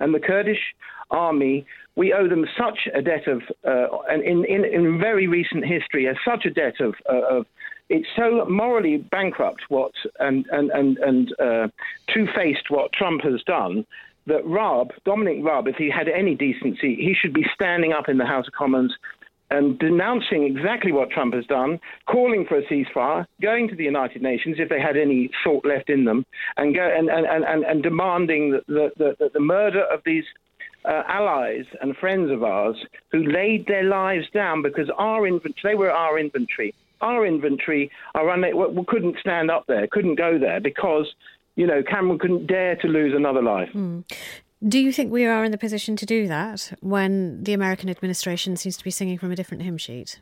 and 0.01 0.15
the 0.15 0.21
Kurdish 0.21 0.75
army. 1.11 1.67
We 1.97 2.13
owe 2.13 2.29
them 2.29 2.47
such 2.57 2.87
a 2.95 3.03
debt 3.03 3.27
of, 3.27 3.43
uh, 3.67 3.89
and 4.09 4.23
in, 4.23 4.45
in, 4.45 4.65
in 4.65 5.01
very 5.01 5.27
recent 5.27 5.65
history, 5.67 6.09
such 6.25 6.45
a 6.45 6.51
debt 6.51 6.75
of, 6.79 6.95
uh, 7.13 7.39
of 7.39 7.47
it's 7.89 8.07
so 8.17 8.45
morally 8.49 8.99
bankrupt 8.99 9.63
what 9.69 9.93
and 10.21 10.47
and 10.51 10.71
and 10.71 10.99
and 10.99 11.35
uh, 11.41 11.69
two-faced 12.13 12.71
what 12.71 12.93
Trump 12.93 13.23
has 13.23 13.43
done 13.45 13.87
that 14.27 14.45
Raab, 14.45 14.91
Dominic 15.05 15.39
Raab, 15.43 15.69
if 15.69 15.77
he 15.77 15.91
had 15.91 16.07
any 16.07 16.35
decency, 16.35 16.95
he 16.97 17.15
should 17.19 17.33
be 17.33 17.47
standing 17.55 17.95
up 17.95 18.11
in 18.11 18.19
the 18.19 18.27
House 18.27 18.47
of 18.47 18.53
Commons 18.53 18.95
and 19.51 19.79
denouncing 19.79 20.43
exactly 20.45 20.93
what 20.93 21.09
Trump 21.11 21.33
has 21.33 21.47
done, 21.47 21.81
calling 22.07 22.45
for 22.47 22.59
a 22.59 22.63
ceasefire, 22.67 23.25
going 23.41 23.67
to 23.69 23.75
the 23.75 23.85
United 23.85 24.21
Nations 24.21 24.57
if 24.59 24.69
they 24.69 24.81
had 24.81 24.99
any 24.99 25.31
salt 25.43 25.65
left 25.65 25.89
in 25.89 26.05
them, 26.05 26.27
and 26.59 26.75
go 26.75 26.83
and 26.83 27.09
and, 27.09 27.27
and, 27.27 27.65
and 27.65 27.83
demanding 27.83 28.51
the, 28.51 28.91
the, 28.99 29.17
the, 29.19 29.31
the 29.33 29.41
murder 29.41 29.85
of 29.85 30.03
these 30.05 30.25
uh, 30.85 31.03
allies 31.09 31.65
and 31.81 31.97
friends 31.97 32.31
of 32.31 32.43
ours 32.43 32.77
who 33.11 33.25
laid 33.25 33.67
their 33.67 33.85
lives 33.85 34.27
down 34.33 34.63
because 34.63 34.91
our 34.99 35.27
infantry, 35.27 35.61
they 35.65 35.75
were 35.75 35.91
our 35.91 36.19
infantry 36.19 36.75
our 37.01 37.27
inventory, 37.27 37.91
our 38.15 38.31
un- 38.31 38.85
couldn't 38.87 39.17
stand 39.21 39.51
up 39.51 39.67
there, 39.67 39.87
couldn't 39.87 40.17
go 40.17 40.39
there 40.39 40.61
because, 40.61 41.07
you 41.57 41.67
know, 41.67 41.83
Cameron 41.83 42.19
couldn't 42.19 42.47
dare 42.47 42.77
to 42.77 42.89
lose 42.89 43.15
another 43.15 43.43
life. 43.43 43.71
Mm. 43.75 44.05
Do 44.67 44.81
you 44.81 44.93
think 44.93 45.13
we 45.13 45.25
are 45.25 45.45
in 45.45 45.53
the 45.53 45.59
position 45.59 45.95
to 45.97 46.07
do 46.07 46.27
that 46.27 46.73
when 46.81 47.45
the 47.45 47.53
American 47.53 47.89
administration 47.89 48.57
seems 48.57 48.77
to 48.77 48.83
be 48.83 48.91
singing 48.91 49.17
from 49.17 49.31
a 49.31 49.37
different 49.37 49.63
hymn 49.63 49.79
sheet? 49.79 50.21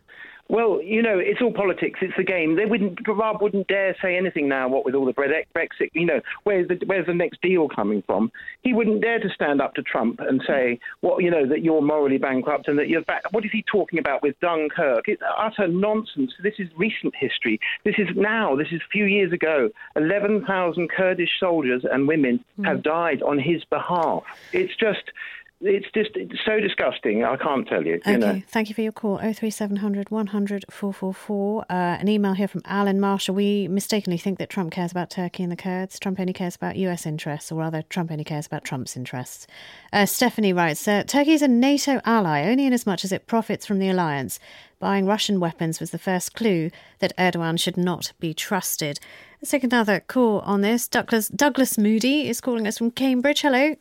Well, 0.48 0.80
you 0.80 1.02
know, 1.02 1.18
it's 1.18 1.40
all 1.42 1.52
politics. 1.52 1.98
It's 2.02 2.16
the 2.16 2.22
game. 2.22 2.54
They 2.54 2.66
wouldn't. 2.66 3.00
Raab 3.06 3.42
wouldn't 3.42 3.66
dare 3.66 3.96
say 4.00 4.16
anything 4.16 4.48
now. 4.48 4.68
What 4.68 4.84
with 4.84 4.94
all 4.94 5.04
the 5.04 5.12
Brexit, 5.12 5.90
you 5.92 6.06
know, 6.06 6.20
where's 6.44 6.68
the 6.68 6.78
where's 6.86 7.06
the 7.06 7.14
next 7.14 7.42
deal 7.42 7.68
coming 7.68 8.02
from? 8.02 8.30
He 8.62 8.72
wouldn't 8.72 9.02
dare 9.02 9.18
to 9.18 9.28
stand 9.30 9.60
up 9.60 9.74
to 9.74 9.82
Trump 9.82 10.20
and 10.20 10.40
say, 10.46 10.78
"What 11.00 11.14
well, 11.14 11.20
you 11.20 11.30
know 11.30 11.46
that 11.46 11.62
you're 11.62 11.82
morally 11.82 12.18
bankrupt 12.18 12.68
and 12.68 12.78
that 12.78 12.88
you're 12.88 13.02
back." 13.02 13.32
What 13.32 13.44
is 13.44 13.50
he 13.50 13.62
talking 13.62 13.98
about 13.98 14.22
with 14.22 14.38
Dunkirk? 14.40 15.08
It's 15.08 15.22
utter 15.36 15.66
nonsense. 15.66 16.32
This 16.40 16.54
is 16.58 16.68
recent 16.76 17.14
history. 17.16 17.58
This 17.84 17.96
is 17.98 18.08
now. 18.14 18.54
This 18.54 18.68
is 18.70 18.80
a 18.80 18.90
few 18.92 19.06
years 19.06 19.32
ago. 19.32 19.70
Eleven 19.96 20.44
thousand 20.44 20.90
Kurdish 20.90 21.40
soldiers 21.40 21.84
and 21.90 22.06
women 22.06 22.44
mm. 22.58 22.66
have 22.66 22.82
died 22.82 23.20
on 23.22 23.38
his 23.38 23.64
behalf. 23.64 24.22
It's 24.52 24.76
just 24.76 25.10
it's 25.60 25.86
just 25.94 26.10
it's 26.14 26.38
so 26.44 26.60
disgusting. 26.60 27.24
I 27.24 27.36
can't 27.36 27.66
tell 27.66 27.84
you. 27.84 27.94
Okay, 27.96 28.12
you 28.12 28.18
know. 28.18 28.42
thank 28.48 28.68
you 28.68 28.74
for 28.74 28.82
your 28.82 28.92
call. 28.92 29.16
03700 29.16 30.10
100 30.10 30.64
444. 30.70 31.62
Uh, 31.62 31.74
an 31.74 32.08
email 32.08 32.34
here 32.34 32.46
from 32.46 32.60
Alan 32.66 33.00
Marshall. 33.00 33.34
We 33.34 33.66
mistakenly 33.68 34.18
think 34.18 34.38
that 34.38 34.50
Trump 34.50 34.72
cares 34.72 34.90
about 34.90 35.08
Turkey 35.08 35.42
and 35.42 35.50
the 35.50 35.56
Kurds. 35.56 35.98
Trump 35.98 36.20
only 36.20 36.34
cares 36.34 36.56
about 36.56 36.76
US 36.76 37.06
interests, 37.06 37.50
or 37.50 37.56
rather, 37.60 37.82
Trump 37.82 38.10
only 38.10 38.24
cares 38.24 38.46
about 38.46 38.64
Trump's 38.64 38.96
interests. 38.96 39.46
Uh, 39.92 40.04
Stephanie 40.04 40.52
writes 40.52 40.86
uh, 40.86 41.04
Turkey 41.04 41.32
is 41.32 41.42
a 41.42 41.48
NATO 41.48 42.00
ally 42.04 42.42
only 42.42 42.66
in 42.66 42.74
as 42.74 42.86
much 42.86 43.02
as 43.02 43.10
it 43.10 43.26
profits 43.26 43.64
from 43.64 43.78
the 43.78 43.88
alliance. 43.88 44.38
Buying 44.78 45.06
Russian 45.06 45.40
weapons 45.40 45.80
was 45.80 45.90
the 45.90 45.98
first 45.98 46.34
clue 46.34 46.70
that 46.98 47.16
Erdogan 47.16 47.58
should 47.58 47.78
not 47.78 48.12
be 48.20 48.34
trusted. 48.34 49.00
Let's 49.40 49.52
take 49.52 49.64
another 49.64 50.00
call 50.00 50.40
on 50.40 50.60
this. 50.60 50.86
Douglas, 50.86 51.28
Douglas 51.28 51.78
Moody 51.78 52.28
is 52.28 52.42
calling 52.42 52.66
us 52.66 52.76
from 52.76 52.90
Cambridge. 52.90 53.40
Hello. 53.40 53.74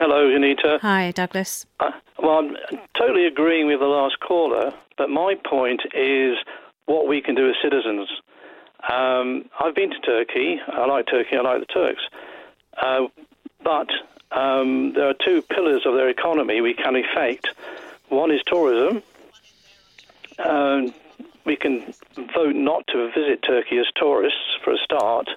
Hello, 0.00 0.34
Anita. 0.34 0.78
Hi, 0.80 1.10
Douglas. 1.10 1.66
Uh, 1.78 1.90
well, 2.18 2.38
I'm 2.38 2.56
totally 2.96 3.26
agreeing 3.26 3.66
with 3.66 3.80
the 3.80 3.86
last 3.86 4.18
caller, 4.20 4.72
but 4.96 5.10
my 5.10 5.34
point 5.44 5.82
is 5.92 6.38
what 6.86 7.06
we 7.06 7.20
can 7.20 7.34
do 7.34 7.50
as 7.50 7.54
citizens. 7.62 8.08
Um, 8.90 9.50
I've 9.60 9.74
been 9.74 9.90
to 9.90 10.00
Turkey. 10.00 10.58
I 10.68 10.86
like 10.86 11.04
Turkey. 11.06 11.36
I 11.36 11.42
like 11.42 11.60
the 11.60 11.66
Turks. 11.66 12.00
Uh, 12.80 13.08
but 13.62 13.90
um, 14.32 14.94
there 14.94 15.06
are 15.06 15.14
two 15.22 15.42
pillars 15.42 15.82
of 15.84 15.92
their 15.92 16.08
economy 16.08 16.62
we 16.62 16.72
can 16.72 16.96
affect. 16.96 17.48
One 18.08 18.30
is 18.30 18.40
tourism. 18.46 19.02
Um, 20.38 20.94
we 21.44 21.56
can 21.56 21.92
vote 22.34 22.56
not 22.56 22.86
to 22.86 23.12
visit 23.14 23.42
Turkey 23.42 23.76
as 23.76 23.86
tourists 23.96 24.56
for 24.64 24.72
a 24.72 24.78
start. 24.78 25.28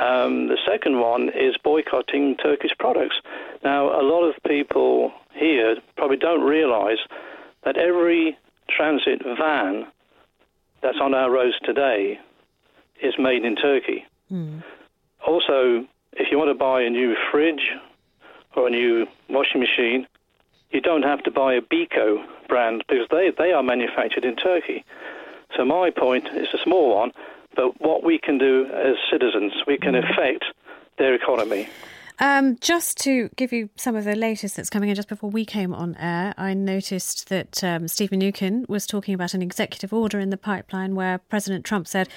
Um, 0.00 0.48
the 0.48 0.58
second 0.66 0.98
one 0.98 1.28
is 1.28 1.56
boycotting 1.62 2.36
Turkish 2.36 2.72
products. 2.78 3.16
Now, 3.62 3.88
a 3.88 4.02
lot 4.02 4.24
of 4.24 4.34
people 4.46 5.12
here 5.32 5.76
probably 5.96 6.16
don't 6.16 6.42
realize 6.42 6.98
that 7.64 7.76
every 7.76 8.36
transit 8.68 9.22
van 9.22 9.86
that's 10.82 10.98
on 11.00 11.14
our 11.14 11.30
roads 11.30 11.54
today 11.64 12.18
is 13.02 13.14
made 13.18 13.44
in 13.44 13.56
Turkey. 13.56 14.04
Mm. 14.30 14.62
Also, 15.26 15.86
if 16.12 16.30
you 16.30 16.38
want 16.38 16.50
to 16.50 16.54
buy 16.54 16.82
a 16.82 16.90
new 16.90 17.14
fridge 17.30 17.72
or 18.56 18.66
a 18.66 18.70
new 18.70 19.06
washing 19.28 19.60
machine, 19.60 20.06
you 20.70 20.80
don't 20.80 21.02
have 21.02 21.22
to 21.22 21.30
buy 21.30 21.54
a 21.54 21.60
Beko 21.60 22.24
brand 22.48 22.84
because 22.88 23.06
they, 23.10 23.30
they 23.36 23.52
are 23.52 23.62
manufactured 23.62 24.24
in 24.24 24.36
Turkey. 24.36 24.84
So 25.56 25.64
my 25.64 25.90
point 25.90 26.26
is 26.34 26.48
a 26.52 26.58
small 26.62 26.96
one, 26.96 27.12
but 27.54 27.80
what 27.80 28.04
we 28.04 28.18
can 28.18 28.38
do 28.38 28.66
as 28.66 28.96
citizens, 29.10 29.52
we 29.66 29.78
can 29.78 29.94
mm. 29.94 30.10
affect 30.10 30.44
their 30.98 31.14
economy. 31.14 31.68
Um, 32.20 32.56
just 32.60 32.96
to 32.98 33.28
give 33.34 33.52
you 33.52 33.70
some 33.74 33.96
of 33.96 34.04
the 34.04 34.14
latest 34.14 34.56
that's 34.56 34.70
coming 34.70 34.88
in 34.88 34.94
just 34.94 35.08
before 35.08 35.30
we 35.30 35.44
came 35.44 35.74
on 35.74 35.96
air, 35.96 36.32
I 36.38 36.54
noticed 36.54 37.28
that 37.28 37.64
um, 37.64 37.88
Steve 37.88 38.10
Mnuchin 38.10 38.68
was 38.68 38.86
talking 38.86 39.14
about 39.14 39.34
an 39.34 39.42
executive 39.42 39.92
order 39.92 40.20
in 40.20 40.30
the 40.30 40.36
pipeline 40.36 40.94
where 40.94 41.18
President 41.18 41.64
Trump 41.64 41.88
said 41.88 42.08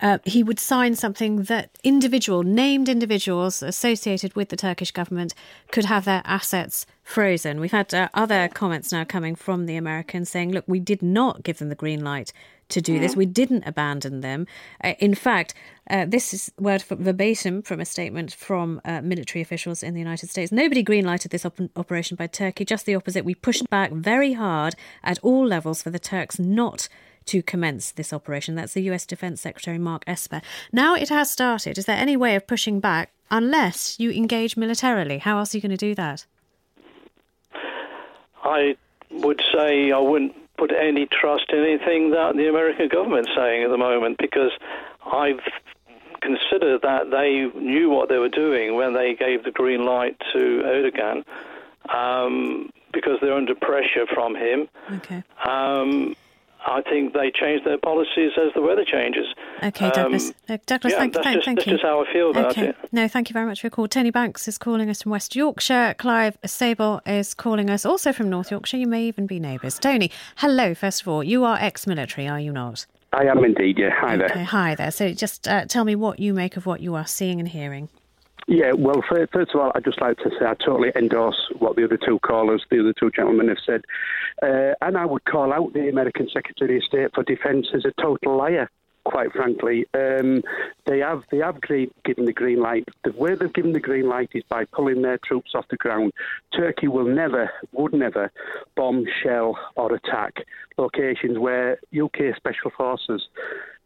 uh, 0.00 0.18
he 0.24 0.42
would 0.42 0.58
sign 0.58 0.94
something 0.94 1.44
that 1.44 1.70
individual, 1.84 2.42
named 2.42 2.88
individuals 2.88 3.62
associated 3.62 4.34
with 4.34 4.48
the 4.48 4.56
Turkish 4.56 4.90
government 4.90 5.34
could 5.70 5.84
have 5.84 6.04
their 6.04 6.22
assets 6.24 6.86
frozen. 7.02 7.60
We've 7.60 7.72
had 7.72 7.92
uh, 7.92 8.08
other 8.14 8.48
comments 8.48 8.92
now 8.92 9.04
coming 9.04 9.34
from 9.34 9.66
the 9.66 9.76
Americans 9.76 10.30
saying, 10.30 10.52
look, 10.52 10.64
we 10.66 10.80
did 10.80 11.02
not 11.02 11.42
give 11.42 11.58
them 11.58 11.68
the 11.68 11.74
green 11.74 12.04
light 12.04 12.32
to 12.70 12.80
do 12.80 13.00
this. 13.00 13.16
We 13.16 13.26
didn't 13.26 13.64
abandon 13.66 14.20
them. 14.20 14.46
Uh, 14.82 14.94
in 15.00 15.14
fact, 15.14 15.54
uh, 15.90 16.06
this 16.06 16.32
is 16.32 16.52
word 16.58 16.82
verbatim 16.82 17.62
from 17.62 17.80
a 17.80 17.84
statement 17.84 18.32
from 18.32 18.80
uh, 18.84 19.00
military 19.02 19.42
officials 19.42 19.82
in 19.82 19.92
the 19.92 20.00
United 20.00 20.30
States. 20.30 20.52
Nobody 20.52 20.84
greenlighted 20.84 21.30
this 21.30 21.44
op- 21.44 21.58
operation 21.76 22.16
by 22.16 22.28
Turkey, 22.28 22.64
just 22.64 22.86
the 22.86 22.94
opposite. 22.94 23.24
We 23.24 23.34
pushed 23.34 23.68
back 23.70 23.90
very 23.90 24.34
hard 24.34 24.76
at 25.02 25.18
all 25.22 25.46
levels 25.46 25.82
for 25.82 25.90
the 25.90 25.98
Turks 25.98 26.38
not 26.38 26.88
to 27.30 27.42
commence 27.42 27.92
this 27.92 28.12
operation. 28.12 28.56
That's 28.56 28.74
the 28.74 28.82
US 28.90 29.06
Defense 29.06 29.40
Secretary 29.40 29.78
Mark 29.78 30.02
Esper. 30.06 30.42
Now 30.72 30.96
it 30.96 31.08
has 31.10 31.30
started. 31.30 31.78
Is 31.78 31.86
there 31.86 31.96
any 31.96 32.16
way 32.16 32.34
of 32.34 32.46
pushing 32.46 32.80
back 32.80 33.12
unless 33.30 34.00
you 34.00 34.10
engage 34.10 34.56
militarily? 34.56 35.18
How 35.18 35.38
else 35.38 35.54
are 35.54 35.58
you 35.58 35.62
going 35.62 35.70
to 35.70 35.76
do 35.76 35.94
that? 35.94 36.26
I 38.42 38.76
would 39.12 39.40
say 39.54 39.92
I 39.92 39.98
wouldn't 39.98 40.34
put 40.56 40.72
any 40.72 41.06
trust 41.06 41.46
in 41.50 41.60
anything 41.60 42.10
that 42.10 42.34
the 42.36 42.48
American 42.48 42.88
government's 42.88 43.30
saying 43.36 43.62
at 43.62 43.70
the 43.70 43.78
moment 43.78 44.18
because 44.18 44.50
I've 45.06 45.40
considered 46.20 46.82
that 46.82 47.10
they 47.10 47.46
knew 47.58 47.90
what 47.90 48.08
they 48.08 48.18
were 48.18 48.28
doing 48.28 48.74
when 48.74 48.92
they 48.92 49.14
gave 49.14 49.44
the 49.44 49.52
green 49.52 49.84
light 49.84 50.20
to 50.32 50.62
Erdogan 50.64 51.24
um, 51.94 52.70
because 52.92 53.18
they're 53.22 53.34
under 53.34 53.54
pressure 53.54 54.06
from 54.12 54.34
him. 54.34 54.68
Okay. 54.96 55.22
Um, 55.46 56.16
I 56.66 56.82
think 56.82 57.14
they 57.14 57.30
change 57.30 57.64
their 57.64 57.78
policies 57.78 58.32
as 58.36 58.52
the 58.54 58.60
weather 58.60 58.84
changes. 58.84 59.26
Okay, 59.62 59.90
Douglas. 59.90 60.28
Um, 60.28 60.34
uh, 60.48 60.58
Douglas, 60.66 60.92
yeah, 60.92 60.98
thank, 60.98 61.14
that's 61.14 61.24
thank, 61.24 61.36
just, 61.36 61.46
thank 61.46 61.58
that's 61.58 61.66
you. 61.66 61.72
just 61.74 61.84
how 61.84 62.04
I 62.04 62.12
feel 62.12 62.30
about 62.30 62.50
okay. 62.52 62.68
it. 62.68 62.76
No, 62.92 63.08
thank 63.08 63.30
you 63.30 63.34
very 63.34 63.46
much 63.46 63.60
for 63.60 63.66
your 63.66 63.70
call. 63.70 63.88
Tony 63.88 64.10
Banks 64.10 64.46
is 64.46 64.58
calling 64.58 64.90
us 64.90 65.02
from 65.02 65.12
West 65.12 65.34
Yorkshire. 65.34 65.94
Clive 65.98 66.38
Sable 66.44 67.00
is 67.06 67.34
calling 67.34 67.70
us 67.70 67.84
also 67.86 68.12
from 68.12 68.28
North 68.28 68.50
Yorkshire. 68.50 68.76
You 68.76 68.86
may 68.86 69.04
even 69.04 69.26
be 69.26 69.40
neighbours. 69.40 69.78
Tony, 69.78 70.10
hello, 70.36 70.74
first 70.74 71.02
of 71.02 71.08
all. 71.08 71.24
You 71.24 71.44
are 71.44 71.56
ex 71.58 71.86
military, 71.86 72.28
are 72.28 72.40
you 72.40 72.52
not? 72.52 72.86
I 73.12 73.24
am 73.24 73.44
indeed, 73.44 73.78
yeah. 73.78 73.90
Hi 73.92 74.14
okay, 74.14 74.34
there. 74.34 74.44
Hi 74.44 74.74
there. 74.74 74.90
So 74.90 75.12
just 75.12 75.48
uh, 75.48 75.64
tell 75.64 75.84
me 75.84 75.96
what 75.96 76.20
you 76.20 76.32
make 76.32 76.56
of 76.56 76.66
what 76.66 76.80
you 76.80 76.94
are 76.94 77.06
seeing 77.06 77.40
and 77.40 77.48
hearing. 77.48 77.88
Yeah, 78.50 78.72
well, 78.76 79.00
first 79.08 79.54
of 79.54 79.60
all, 79.60 79.70
I'd 79.76 79.84
just 79.84 80.00
like 80.00 80.16
to 80.18 80.30
say 80.30 80.44
I 80.44 80.54
totally 80.54 80.90
endorse 80.96 81.36
what 81.60 81.76
the 81.76 81.84
other 81.84 81.96
two 81.96 82.18
callers, 82.18 82.64
the 82.68 82.80
other 82.80 82.92
two 82.92 83.12
gentlemen 83.12 83.46
have 83.46 83.58
said. 83.64 83.82
Uh, 84.42 84.74
and 84.82 84.96
I 84.96 85.06
would 85.06 85.24
call 85.24 85.52
out 85.52 85.72
the 85.72 85.88
American 85.88 86.28
Secretary 86.32 86.78
of 86.78 86.82
State 86.82 87.14
for 87.14 87.22
Defence 87.22 87.68
as 87.72 87.84
a 87.84 87.92
total 88.02 88.36
liar. 88.36 88.68
Quite 89.04 89.32
frankly, 89.32 89.86
um, 89.94 90.42
they 90.84 90.98
have 90.98 91.22
they 91.30 91.38
have 91.38 91.60
given 91.60 92.24
the 92.24 92.32
green 92.32 92.60
light. 92.60 92.88
The 93.04 93.12
way 93.12 93.36
they've 93.36 93.52
given 93.52 93.72
the 93.72 93.80
green 93.80 94.08
light 94.08 94.30
is 94.34 94.42
by 94.48 94.64
pulling 94.64 95.02
their 95.02 95.18
troops 95.24 95.52
off 95.54 95.66
the 95.70 95.76
ground. 95.76 96.12
Turkey 96.52 96.88
will 96.88 97.06
never, 97.06 97.50
would 97.72 97.94
never, 97.94 98.32
bomb, 98.76 99.06
shell, 99.22 99.56
or 99.76 99.94
attack 99.94 100.44
locations 100.76 101.38
where 101.38 101.78
UK 101.96 102.36
special 102.36 102.72
forces 102.76 103.28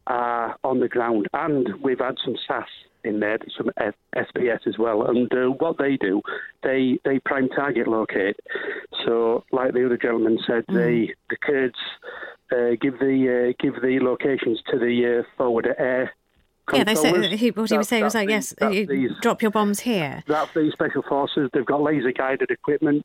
are 0.06 0.56
on 0.64 0.80
the 0.80 0.88
ground. 0.88 1.28
And 1.32 1.68
we've 1.82 1.98
had 1.98 2.16
some 2.24 2.36
SAS 2.46 2.68
in 3.04 3.20
there, 3.20 3.38
some 3.56 3.70
SBS 4.14 4.66
as 4.66 4.78
well. 4.78 5.06
And 5.06 5.32
uh, 5.32 5.50
what 5.50 5.78
they 5.78 5.96
do, 5.96 6.22
they 6.62 6.98
they 7.04 7.18
prime 7.20 7.48
target 7.50 7.86
locate. 7.86 8.36
So, 9.04 9.44
like 9.52 9.74
the 9.74 9.86
other 9.86 9.98
gentleman 9.98 10.38
said, 10.46 10.64
mm. 10.66 10.74
they 10.74 11.14
the 11.30 11.36
Kurds 11.36 11.78
uh, 12.52 12.76
give 12.80 12.98
the 12.98 13.52
uh, 13.52 13.62
give 13.62 13.80
the 13.82 13.98
locations 14.00 14.60
to 14.70 14.78
the 14.78 15.20
uh, 15.20 15.36
forward 15.36 15.68
air. 15.78 16.12
Yeah, 16.72 16.84
they 16.84 16.94
said 16.94 17.32
he, 17.32 17.50
what 17.50 17.68
he 17.68 17.76
was 17.76 17.88
saying 17.88 18.04
was 18.04 18.14
like, 18.14 18.30
yes, 18.30 18.54
you 18.62 18.86
these, 18.86 19.10
drop 19.20 19.42
your 19.42 19.50
bombs 19.50 19.80
here. 19.80 20.22
That's 20.26 20.52
these 20.54 20.72
special 20.72 21.02
forces. 21.02 21.50
They've 21.52 21.64
got 21.64 21.82
laser 21.82 22.10
guided 22.10 22.50
equipment. 22.50 23.04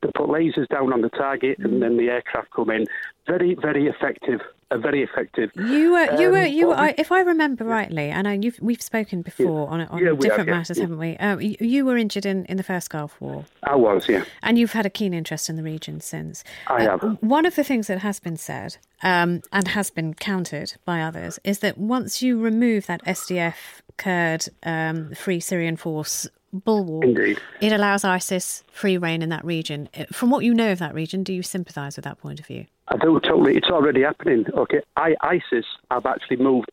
They 0.00 0.10
put 0.14 0.28
lasers 0.28 0.68
down 0.68 0.92
on 0.92 1.00
the 1.00 1.08
target, 1.08 1.58
mm. 1.58 1.64
and 1.64 1.82
then 1.82 1.96
the 1.96 2.08
aircraft 2.08 2.52
come 2.52 2.70
in. 2.70 2.86
Very, 3.26 3.56
very 3.60 3.88
effective 3.88 4.40
very 4.78 5.02
effective. 5.02 5.50
You 5.56 5.92
were, 5.92 6.20
you 6.20 6.30
were, 6.30 6.44
you. 6.44 6.72
Um, 6.72 6.78
were, 6.78 6.94
if 6.96 7.10
I 7.10 7.20
remember 7.20 7.64
rightly, 7.64 8.12
I 8.12 8.22
know 8.22 8.32
you've 8.32 8.58
we've 8.60 8.82
spoken 8.82 9.22
before 9.22 9.66
yeah. 9.66 9.72
on 9.72 9.80
on 9.82 9.98
yeah, 9.98 10.10
different 10.12 10.38
have, 10.38 10.46
yeah. 10.46 10.54
matters, 10.54 10.78
haven't 10.78 10.98
we? 10.98 11.16
Uh, 11.16 11.38
you, 11.38 11.56
you, 11.60 11.84
were 11.84 11.96
injured 11.96 12.26
in, 12.26 12.44
in 12.46 12.56
the 12.56 12.62
first 12.62 12.90
Gulf 12.90 13.20
War. 13.20 13.44
I 13.64 13.76
was, 13.76 14.08
yeah. 14.08 14.24
And 14.42 14.58
you've 14.58 14.72
had 14.72 14.86
a 14.86 14.90
keen 14.90 15.12
interest 15.12 15.48
in 15.48 15.56
the 15.56 15.62
region 15.62 16.00
since. 16.00 16.44
I 16.66 16.86
uh, 16.86 16.98
have. 16.98 17.18
One 17.20 17.46
of 17.46 17.56
the 17.56 17.64
things 17.64 17.88
that 17.88 17.98
has 17.98 18.20
been 18.20 18.36
said 18.36 18.76
um, 19.02 19.42
and 19.52 19.68
has 19.68 19.90
been 19.90 20.14
countered 20.14 20.74
by 20.84 21.02
others 21.02 21.38
is 21.44 21.60
that 21.60 21.78
once 21.78 22.22
you 22.22 22.38
remove 22.38 22.86
that 22.86 23.04
SDF 23.04 23.54
Kurd 23.96 24.46
um, 24.62 25.14
Free 25.14 25.40
Syrian 25.40 25.76
Force 25.76 26.26
bulwark, 26.52 27.04
Indeed. 27.04 27.40
it 27.60 27.72
allows 27.72 28.04
ISIS 28.04 28.64
free 28.70 28.96
rein 28.96 29.22
in 29.22 29.28
that 29.28 29.44
region. 29.44 29.88
Uh, 29.96 30.04
from 30.12 30.30
what 30.30 30.44
you 30.44 30.54
know 30.54 30.72
of 30.72 30.78
that 30.78 30.94
region, 30.94 31.22
do 31.22 31.32
you 31.32 31.42
sympathise 31.42 31.96
with 31.96 32.04
that 32.04 32.18
point 32.18 32.40
of 32.40 32.46
view? 32.46 32.66
I 32.88 32.96
do 32.96 33.20
totally. 33.20 33.56
It's 33.56 33.68
already 33.68 34.02
happening. 34.02 34.46
Okay, 34.54 34.80
I, 34.96 35.14
ISIS 35.20 35.66
have 35.90 36.06
actually 36.06 36.38
moved. 36.38 36.68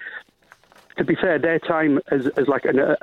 To 0.97 1.03
be 1.03 1.15
fair, 1.15 1.37
their 1.37 1.59
time 1.59 1.99
as, 2.09 2.27
as 2.37 2.47
like 2.47 2.65
an, 2.65 2.79
a, 2.79 2.97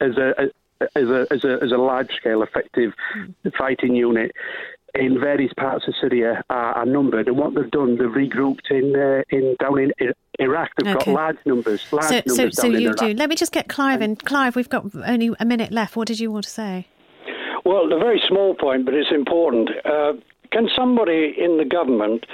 as 0.00 0.16
a, 0.16 0.50
as 0.94 1.08
a 1.08 1.26
as 1.30 1.44
a 1.44 1.58
as 1.62 1.72
a 1.72 1.76
large 1.76 2.10
scale 2.12 2.42
effective 2.42 2.94
hmm. 3.12 3.48
fighting 3.58 3.94
unit 3.94 4.32
in 4.94 5.20
various 5.20 5.52
parts 5.54 5.86
of 5.88 5.94
Syria 6.00 6.42
are, 6.50 6.72
are 6.74 6.86
numbered, 6.86 7.28
and 7.28 7.36
what 7.36 7.54
they've 7.54 7.70
done, 7.70 7.96
they've 7.96 8.06
regrouped 8.08 8.70
in 8.70 8.94
uh, 8.96 9.22
in 9.30 9.56
down 9.60 9.78
in 9.78 9.92
Iraq. 10.38 10.70
They've 10.78 10.94
Okay. 10.96 11.12
got 11.12 11.14
large 11.14 11.38
numbers. 11.46 11.86
Large 11.92 12.04
So, 12.04 12.14
numbers 12.14 12.36
so, 12.36 12.42
down 12.44 12.52
so 12.52 12.66
in 12.66 12.80
you 12.82 12.88
Iraq. 12.88 12.98
do. 12.98 13.14
Let 13.14 13.28
me 13.28 13.36
just 13.36 13.52
get 13.52 13.68
Clive 13.68 14.02
in. 14.02 14.16
Clive, 14.16 14.56
we've 14.56 14.68
got 14.68 14.84
only 15.06 15.30
a 15.38 15.44
minute 15.44 15.70
left. 15.72 15.96
What 15.96 16.08
did 16.08 16.18
you 16.20 16.30
want 16.32 16.44
to 16.44 16.50
say? 16.50 16.86
Well, 17.64 17.92
a 17.92 17.98
very 17.98 18.22
small 18.26 18.54
point, 18.54 18.84
but 18.86 18.94
it's 18.94 19.12
important. 19.12 19.68
Uh, 19.84 20.14
can 20.50 20.68
somebody 20.74 21.34
in 21.38 21.58
the 21.58 21.64
government 21.64 22.24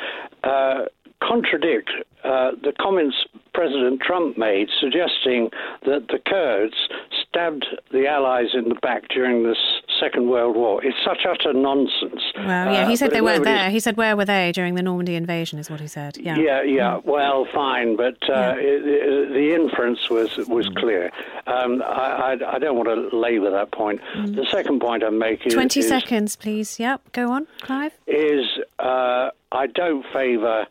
uh, 0.45 0.85
contradict 1.23 1.91
uh, 2.25 2.53
the 2.63 2.73
comments 2.81 3.17
President 3.55 4.01
Trump 4.01 4.37
made 4.39 4.69
suggesting 4.81 5.51
that 5.85 6.07
the 6.09 6.19
Kurds 6.27 6.75
stabbed 7.29 7.67
the 7.93 8.07
Allies 8.07 8.49
in 8.55 8.69
the 8.69 8.75
back 8.77 9.09
during 9.09 9.43
the 9.45 9.51
S- 9.51 9.76
Second 9.99 10.29
World 10.29 10.57
War? 10.57 10.85
It's 10.85 10.97
such 11.05 11.25
utter 11.29 11.53
nonsense. 11.53 12.23
Well, 12.37 12.73
yeah, 12.73 12.87
he 12.87 12.93
Uh, 12.93 12.97
said 12.97 13.07
but 13.11 13.15
they 13.15 13.21
weren't 13.21 13.45
there. 13.45 13.71
He 13.71 13.81
said, 13.81 13.97
where 13.97 14.17
were 14.17 14.25
they 14.25 14.53
during 14.53 14.75
the 14.75 14.83
Normandy 14.83 15.15
invasion, 15.15 15.59
is 15.59 15.71
what 15.71 15.81
he 15.81 15.87
said. 15.87 16.17
Yeah. 16.19 16.37
Yeah, 16.37 16.63
yeah. 16.63 17.01
Well, 17.05 17.47
fine, 17.53 17.97
but 17.97 18.19
uh, 18.29 18.55
it, 18.59 18.87
it, 18.87 19.29
the 19.33 19.55
inference 19.55 20.09
was 20.11 20.37
was 20.49 20.67
Mm. 20.69 20.77
clear. 20.77 21.13
Um, 21.47 21.83
I, 21.83 22.37
I, 22.43 22.57
I 22.57 22.59
don't 22.59 22.77
want 22.77 22.89
to 22.89 23.17
labour 23.17 23.51
that 23.51 23.71
point. 23.73 24.01
The 24.15 24.47
second 24.51 24.81
point 24.81 25.03
I'm 25.03 25.19
making 25.19 25.53
20 25.53 25.81
is, 25.81 25.87
Mm. 25.87 25.89
seconds, 25.89 26.37
please. 26.37 26.79
Yep, 26.81 27.13
go 27.13 27.31
on, 27.31 27.47
Clive. 27.61 27.93
is 28.07 28.47
uh, 28.79 29.31
I 29.53 29.67
don't 29.67 30.05
favour 30.13 30.67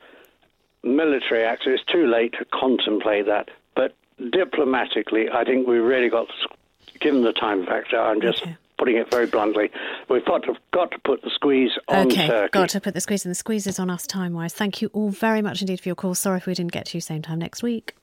military 0.84 1.44
action. 1.44 1.74
It's 1.74 1.84
too 1.86 2.06
late 2.08 2.34
to 2.40 2.46
contemplate 2.54 3.26
that, 3.26 3.50
but 3.76 3.96
diplomatically, 4.32 5.30
I 5.32 5.44
think 5.44 5.68
we 5.68 5.78
really 5.78 6.10
got, 6.10 6.28
given 7.00 7.24
the 7.24 7.34
time 7.34 7.66
factor. 7.66 8.00
I'm 8.00 8.22
just 8.22 8.44
putting 8.86 9.02
it 9.02 9.10
very 9.10 9.26
bluntly. 9.26 9.72
We've 10.10 10.26
got 10.26 10.44
to 10.44 10.54
got 10.72 10.92
to 10.92 11.00
put 11.04 11.24
the 11.24 11.32
squeeze 11.34 11.72
on 11.88 12.08
okay, 12.08 12.28
Turkey. 12.28 12.52
got 12.52 12.70
to 12.70 12.82
put 12.82 12.94
the 12.94 13.02
squeeze 13.02 13.26
in. 13.26 13.32
The 13.32 13.36
squeeze 13.36 13.66
is 13.66 13.80
on 13.80 13.90
us 13.90 14.06
time 14.06 14.34
wise. 14.34 14.54
Thank 14.54 14.82
you 14.82 14.90
all 14.94 15.10
very 15.10 15.42
much 15.42 15.62
indeed 15.62 15.80
for 15.82 15.90
your 15.90 15.96
call. 15.96 16.14
Sorry 16.14 16.38
if 16.38 16.46
we 16.46 16.54
didn't 16.54 16.72
get 16.72 16.86
to 16.88 16.98
you 16.98 17.02
same 17.02 17.24
time 17.24 17.40
next 17.40 17.64
week. 17.64 17.96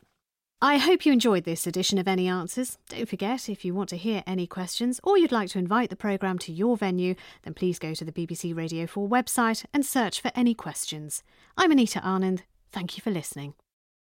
I 0.61 0.79
hope 0.79 1.07
you 1.07 1.13
enjoyed 1.13 1.45
this 1.45 1.67
edition 1.67 1.99
of 1.99 2.07
Any 2.09 2.29
Answers. 2.29 2.79
Don't 2.89 3.09
forget, 3.09 3.49
if 3.49 3.65
you 3.65 3.75
want 3.75 3.89
to 3.91 3.97
hear 3.97 4.23
any 4.27 4.47
questions 4.47 5.01
or 5.03 5.19
you'd 5.19 5.33
like 5.33 5.51
to 5.51 5.59
invite 5.59 5.91
the 5.91 5.97
programme 5.97 6.39
to 6.39 6.53
your 6.53 6.77
venue, 6.77 7.15
then 7.43 7.55
please 7.55 7.81
go 7.81 7.95
to 7.95 8.05
the 8.05 8.13
BBC 8.13 8.57
Radio 8.57 8.87
4 8.87 9.09
website 9.09 9.65
and 9.75 9.85
search 9.85 10.21
for 10.21 10.31
Any 10.37 10.55
Questions. 10.55 11.25
I'm 11.57 11.73
Anita 11.73 11.99
Anand. 12.01 12.43
Thank 12.71 12.97
you 12.97 13.03
for 13.03 13.11
listening. 13.11 13.55